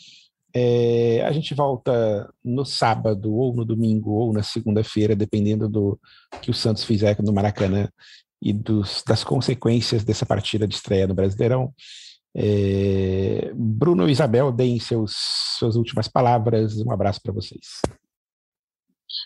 É, 0.59 1.23
a 1.27 1.33
gente 1.33 1.53
volta 1.53 2.33
no 2.43 2.65
sábado, 2.65 3.31
ou 3.31 3.55
no 3.55 3.63
domingo, 3.63 4.13
ou 4.13 4.33
na 4.33 4.43
segunda-feira, 4.43 5.15
dependendo 5.15 5.69
do 5.69 6.01
que 6.41 6.51
o 6.51 6.55
Santos 6.55 6.83
fizer 6.83 7.23
no 7.23 7.31
Maracanã 7.31 7.91
e 8.41 8.55
dos, 8.55 9.05
das 9.07 9.23
consequências 9.23 10.03
dessa 10.03 10.25
partida 10.25 10.67
de 10.67 10.75
estreia 10.75 11.07
no 11.07 11.13
Brasileirão. 11.13 11.75
É, 12.35 13.53
Bruno 13.55 14.09
e 14.09 14.13
Isabel, 14.13 14.51
deem 14.51 14.81
seus, 14.81 15.13
suas 15.59 15.77
últimas 15.77 16.09
palavras. 16.09 16.79
Um 16.79 16.91
abraço 16.91 17.21
para 17.23 17.35
vocês. 17.35 17.83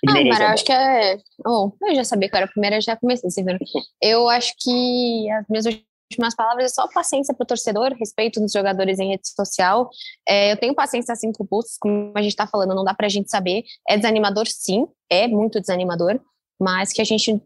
Ah, 0.08 0.24
Mara, 0.24 0.52
acho 0.52 0.64
que 0.64 0.72
é. 0.72 1.16
Oh, 1.46 1.70
eu 1.82 1.94
já 1.94 2.02
sabia 2.02 2.28
que 2.28 2.36
era 2.36 2.46
a 2.46 2.50
primeira, 2.50 2.80
já 2.80 2.96
comecei, 2.96 3.30
você 3.30 3.44
viu? 3.44 3.56
Eu 4.02 4.28
acho 4.28 4.52
que 4.58 5.30
as 5.30 5.46
minhas 5.48 5.66
últimas 6.10 6.34
palavras 6.34 6.64
é 6.64 6.68
só 6.68 6.88
paciência 6.88 7.32
para 7.32 7.44
o 7.44 7.46
torcedor, 7.46 7.94
respeito 7.94 8.40
dos 8.40 8.52
jogadores 8.52 8.98
em 8.98 9.10
rede 9.10 9.28
social. 9.28 9.88
É, 10.28 10.52
eu 10.52 10.56
tenho 10.56 10.74
paciência 10.74 11.12
assim 11.12 11.32
com 11.32 11.44
o 11.44 11.46
Pulse, 11.46 11.78
como 11.80 12.12
a 12.14 12.22
gente 12.22 12.32
está 12.32 12.46
falando, 12.46 12.74
não 12.74 12.84
dá 12.84 12.94
para 12.94 13.06
a 13.06 13.10
gente 13.10 13.30
saber. 13.30 13.62
É 13.88 13.96
desanimador, 13.96 14.46
sim, 14.48 14.86
é 15.08 15.28
muito 15.28 15.60
desanimador, 15.60 16.20
mas 16.60 16.92
que 16.92 17.00
a 17.00 17.04
gente 17.04 17.40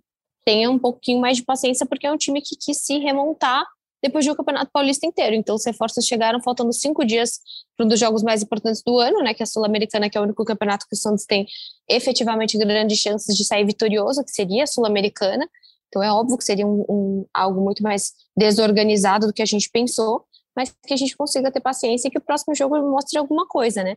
tenha 0.44 0.70
um 0.70 0.78
pouquinho 0.78 1.20
mais 1.20 1.36
de 1.36 1.44
paciência, 1.44 1.86
porque 1.86 2.06
é 2.06 2.12
um 2.12 2.16
time 2.16 2.40
que 2.40 2.56
quis 2.56 2.78
se 2.78 2.98
remontar 2.98 3.64
depois 4.02 4.22
de 4.22 4.30
um 4.30 4.34
Campeonato 4.34 4.70
Paulista 4.70 5.06
inteiro. 5.06 5.34
Então, 5.34 5.54
os 5.54 5.64
reforços 5.64 6.04
chegaram 6.04 6.38
faltando 6.42 6.70
cinco 6.74 7.06
dias 7.06 7.40
para 7.74 7.86
um 7.86 7.88
dos 7.88 7.98
jogos 7.98 8.22
mais 8.22 8.42
importantes 8.42 8.82
do 8.82 8.98
ano, 8.98 9.20
né? 9.22 9.32
Que 9.32 9.42
é 9.42 9.44
a 9.44 9.46
Sul-Americana, 9.46 10.10
que 10.10 10.18
é 10.18 10.20
o 10.20 10.24
único 10.24 10.44
campeonato 10.44 10.86
que 10.86 10.94
o 10.94 10.98
Santos 10.98 11.24
tem 11.24 11.46
efetivamente 11.88 12.58
grandes 12.58 12.98
chances 12.98 13.34
de 13.34 13.44
sair 13.44 13.64
vitorioso, 13.64 14.22
que 14.22 14.30
seria 14.30 14.64
a 14.64 14.66
Sul-Americana. 14.66 15.48
Então, 15.94 16.02
é 16.02 16.12
óbvio 16.12 16.36
que 16.36 16.42
seria 16.42 16.66
um, 16.66 16.84
um, 16.88 17.26
algo 17.32 17.60
muito 17.60 17.80
mais 17.80 18.12
desorganizado 18.36 19.28
do 19.28 19.32
que 19.32 19.42
a 19.42 19.46
gente 19.46 19.70
pensou, 19.70 20.24
mas 20.56 20.74
que 20.84 20.92
a 20.92 20.96
gente 20.96 21.16
consiga 21.16 21.52
ter 21.52 21.60
paciência 21.60 22.08
e 22.08 22.10
que 22.10 22.18
o 22.18 22.20
próximo 22.20 22.52
jogo 22.52 22.76
mostre 22.90 23.16
alguma 23.16 23.46
coisa, 23.46 23.84
né? 23.84 23.94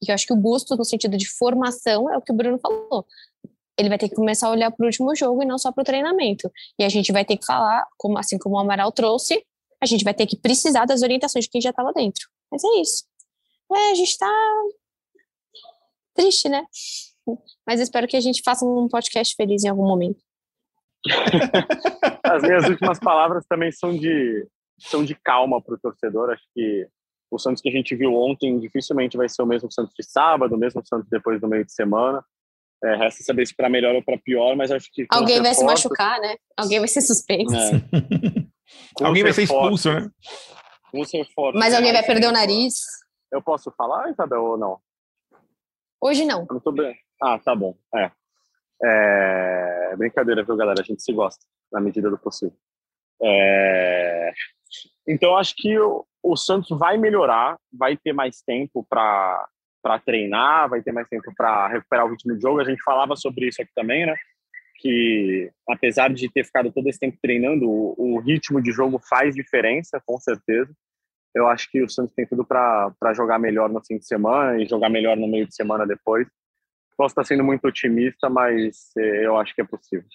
E 0.00 0.08
eu 0.08 0.14
acho 0.14 0.24
que 0.24 0.32
o 0.32 0.36
Bustos, 0.36 0.78
no 0.78 0.84
sentido 0.84 1.16
de 1.16 1.28
formação, 1.28 2.08
é 2.08 2.16
o 2.16 2.22
que 2.22 2.32
o 2.32 2.36
Bruno 2.36 2.60
falou 2.60 3.04
ele 3.78 3.88
vai 3.88 3.98
ter 3.98 4.08
que 4.08 4.14
começar 4.14 4.48
a 4.48 4.50
olhar 4.50 4.70
para 4.70 4.84
o 4.84 4.86
último 4.86 5.14
jogo 5.16 5.42
e 5.42 5.46
não 5.46 5.58
só 5.58 5.72
para 5.72 5.80
o 5.80 5.84
treinamento. 5.84 6.48
E 6.78 6.84
a 6.84 6.88
gente 6.90 7.10
vai 7.10 7.24
ter 7.24 7.38
que 7.38 7.44
falar, 7.44 7.84
como 7.96 8.18
assim 8.18 8.38
como 8.38 8.54
o 8.54 8.58
Amaral 8.58 8.92
trouxe, 8.92 9.44
a 9.80 9.86
gente 9.86 10.04
vai 10.04 10.14
ter 10.14 10.26
que 10.26 10.36
precisar 10.36 10.84
das 10.84 11.02
orientações 11.02 11.46
de 11.46 11.50
quem 11.50 11.60
já 11.60 11.70
está 11.70 11.82
lá 11.82 11.90
dentro. 11.90 12.28
Mas 12.50 12.62
é 12.62 12.80
isso. 12.80 13.04
É, 13.74 13.90
a 13.90 13.94
gente 13.94 14.10
está 14.10 14.30
triste, 16.14 16.48
né? 16.48 16.64
Mas 17.66 17.80
espero 17.80 18.06
que 18.06 18.16
a 18.16 18.20
gente 18.20 18.42
faça 18.44 18.64
um 18.64 18.86
podcast 18.88 19.34
feliz 19.34 19.64
em 19.64 19.68
algum 19.68 19.86
momento. 19.86 20.22
As 22.22 22.42
minhas 22.42 22.68
últimas 22.68 22.98
palavras 22.98 23.44
também 23.46 23.72
são 23.72 23.96
de 23.96 24.46
são 24.78 25.04
de 25.04 25.14
calma 25.14 25.60
para 25.62 25.74
o 25.74 25.78
torcedor. 25.78 26.30
Acho 26.30 26.42
que 26.54 26.86
o 27.30 27.38
Santos 27.38 27.62
que 27.62 27.68
a 27.68 27.72
gente 27.72 27.94
viu 27.94 28.14
ontem 28.14 28.58
dificilmente 28.58 29.16
vai 29.16 29.28
ser 29.28 29.42
o 29.42 29.46
mesmo 29.46 29.70
Santos 29.70 29.94
de 29.98 30.04
sábado, 30.04 30.54
o 30.54 30.58
mesmo 30.58 30.82
Santos 30.84 31.08
depois 31.08 31.40
do 31.40 31.48
meio 31.48 31.64
de 31.64 31.72
semana. 31.72 32.24
É, 32.84 32.96
resta 32.96 33.22
saber 33.22 33.46
se 33.46 33.54
para 33.54 33.68
melhor 33.68 33.94
ou 33.94 34.02
para 34.02 34.18
pior, 34.18 34.56
mas 34.56 34.70
acho 34.72 34.88
que. 34.92 35.06
Alguém 35.08 35.40
vai 35.40 35.54
se 35.54 35.64
machucar, 35.64 36.20
né? 36.20 36.36
Alguém 36.56 36.80
vai 36.80 36.88
ser 36.88 37.00
suspenso. 37.00 37.54
É. 37.54 38.42
alguém 39.06 39.22
vai 39.22 39.32
ser 39.32 39.42
expulso, 39.42 39.92
né? 39.92 40.10
Vou 40.92 41.04
ser 41.04 41.24
forte. 41.32 41.58
Mas 41.58 41.74
alguém 41.74 41.92
vai 41.92 42.04
perder 42.04 42.26
o 42.26 42.32
nariz. 42.32 42.74
Eu 43.30 43.40
posso 43.40 43.70
falar, 43.70 44.10
Isabel, 44.10 44.42
ou 44.42 44.58
não? 44.58 44.78
Hoje 46.00 46.24
não. 46.24 46.40
Eu 46.40 46.54
não 46.54 46.60
tô 46.60 46.72
bem. 46.72 46.94
Ah, 47.22 47.38
tá 47.38 47.54
bom. 47.54 47.76
É. 47.94 48.10
é. 48.84 49.96
Brincadeira, 49.96 50.42
viu, 50.42 50.56
galera? 50.56 50.80
A 50.80 50.84
gente 50.84 51.02
se 51.02 51.12
gosta, 51.12 51.44
na 51.70 51.80
medida 51.80 52.10
do 52.10 52.18
possível. 52.18 52.56
É... 53.22 54.32
Então, 55.06 55.36
acho 55.36 55.54
que 55.56 55.78
o, 55.78 56.04
o 56.22 56.36
Santos 56.36 56.76
vai 56.78 56.96
melhorar, 56.96 57.58
vai 57.72 57.96
ter 57.96 58.12
mais 58.12 58.42
tempo 58.42 58.86
para 58.88 59.48
para 59.82 59.98
treinar, 59.98 60.68
vai 60.68 60.80
ter 60.80 60.92
mais 60.92 61.08
tempo 61.08 61.32
para 61.36 61.66
recuperar 61.66 62.06
o 62.06 62.10
ritmo 62.10 62.36
de 62.36 62.40
jogo. 62.40 62.60
A 62.60 62.64
gente 62.64 62.80
falava 62.84 63.16
sobre 63.16 63.48
isso 63.48 63.60
aqui 63.60 63.72
também, 63.74 64.06
né? 64.06 64.14
Que 64.78 65.50
apesar 65.68 66.08
de 66.14 66.30
ter 66.30 66.44
ficado 66.44 66.70
todo 66.70 66.88
esse 66.88 67.00
tempo 67.00 67.18
treinando, 67.20 67.68
o, 67.68 67.94
o 67.98 68.20
ritmo 68.20 68.62
de 68.62 68.70
jogo 68.70 69.00
faz 69.00 69.34
diferença, 69.34 70.00
com 70.06 70.18
certeza. 70.20 70.72
Eu 71.34 71.48
acho 71.48 71.68
que 71.68 71.82
o 71.82 71.88
Santos 71.88 72.14
tem 72.14 72.24
tudo 72.26 72.44
para 72.44 72.94
jogar 73.12 73.40
melhor 73.40 73.68
no 73.68 73.84
fim 73.84 73.98
de 73.98 74.06
semana 74.06 74.62
e 74.62 74.66
jogar 74.66 74.88
melhor 74.88 75.16
no 75.16 75.26
meio 75.26 75.48
de 75.48 75.54
semana 75.54 75.84
depois. 75.84 76.28
Posso 77.02 77.14
estar 77.14 77.24
sendo 77.24 77.42
muito 77.42 77.66
otimista, 77.66 78.30
mas 78.30 78.92
eh, 78.96 79.26
eu 79.26 79.36
acho 79.36 79.52
que 79.52 79.60
é 79.60 79.64
possível. 79.64 80.06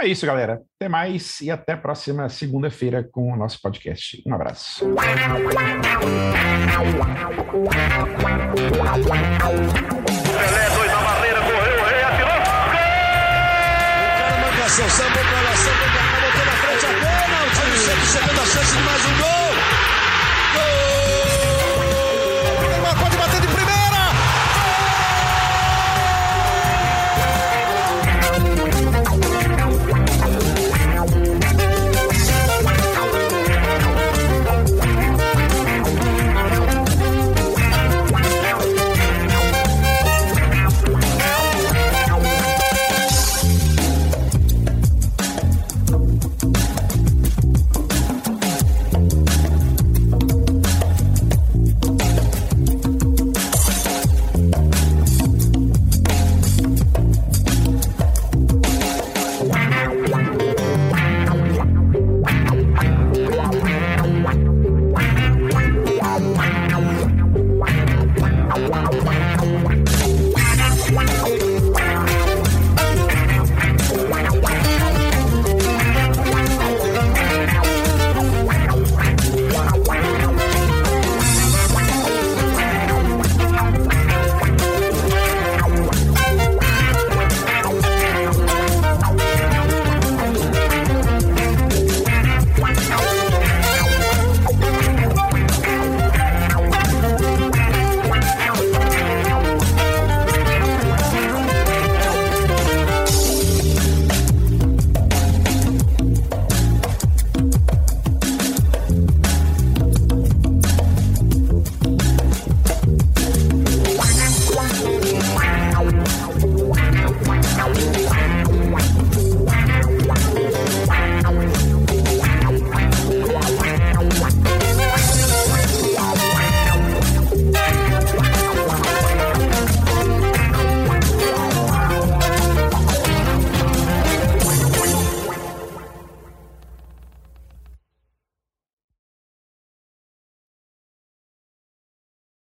É 0.00 0.06
isso, 0.06 0.24
galera. 0.24 0.62
Até 0.80 0.88
mais 0.88 1.42
e 1.42 1.50
até 1.50 1.74
a 1.74 1.76
próxima 1.76 2.26
segunda-feira 2.30 3.06
com 3.12 3.30
o 3.30 3.36
nosso 3.36 3.60
podcast. 3.60 4.22
Um 4.26 4.32
abraço. 4.32 4.86
Pelé, 4.86 5.04
dois 10.74 10.90
na 10.90 11.02
barreira, 11.02 11.40
correu, 11.42 11.80
o 11.80 11.84
rei 11.84 12.02
atirou. 12.02 12.40
Gol! 12.72 12.88
O 14.06 14.16
cara 14.16 14.36
manda 14.40 15.37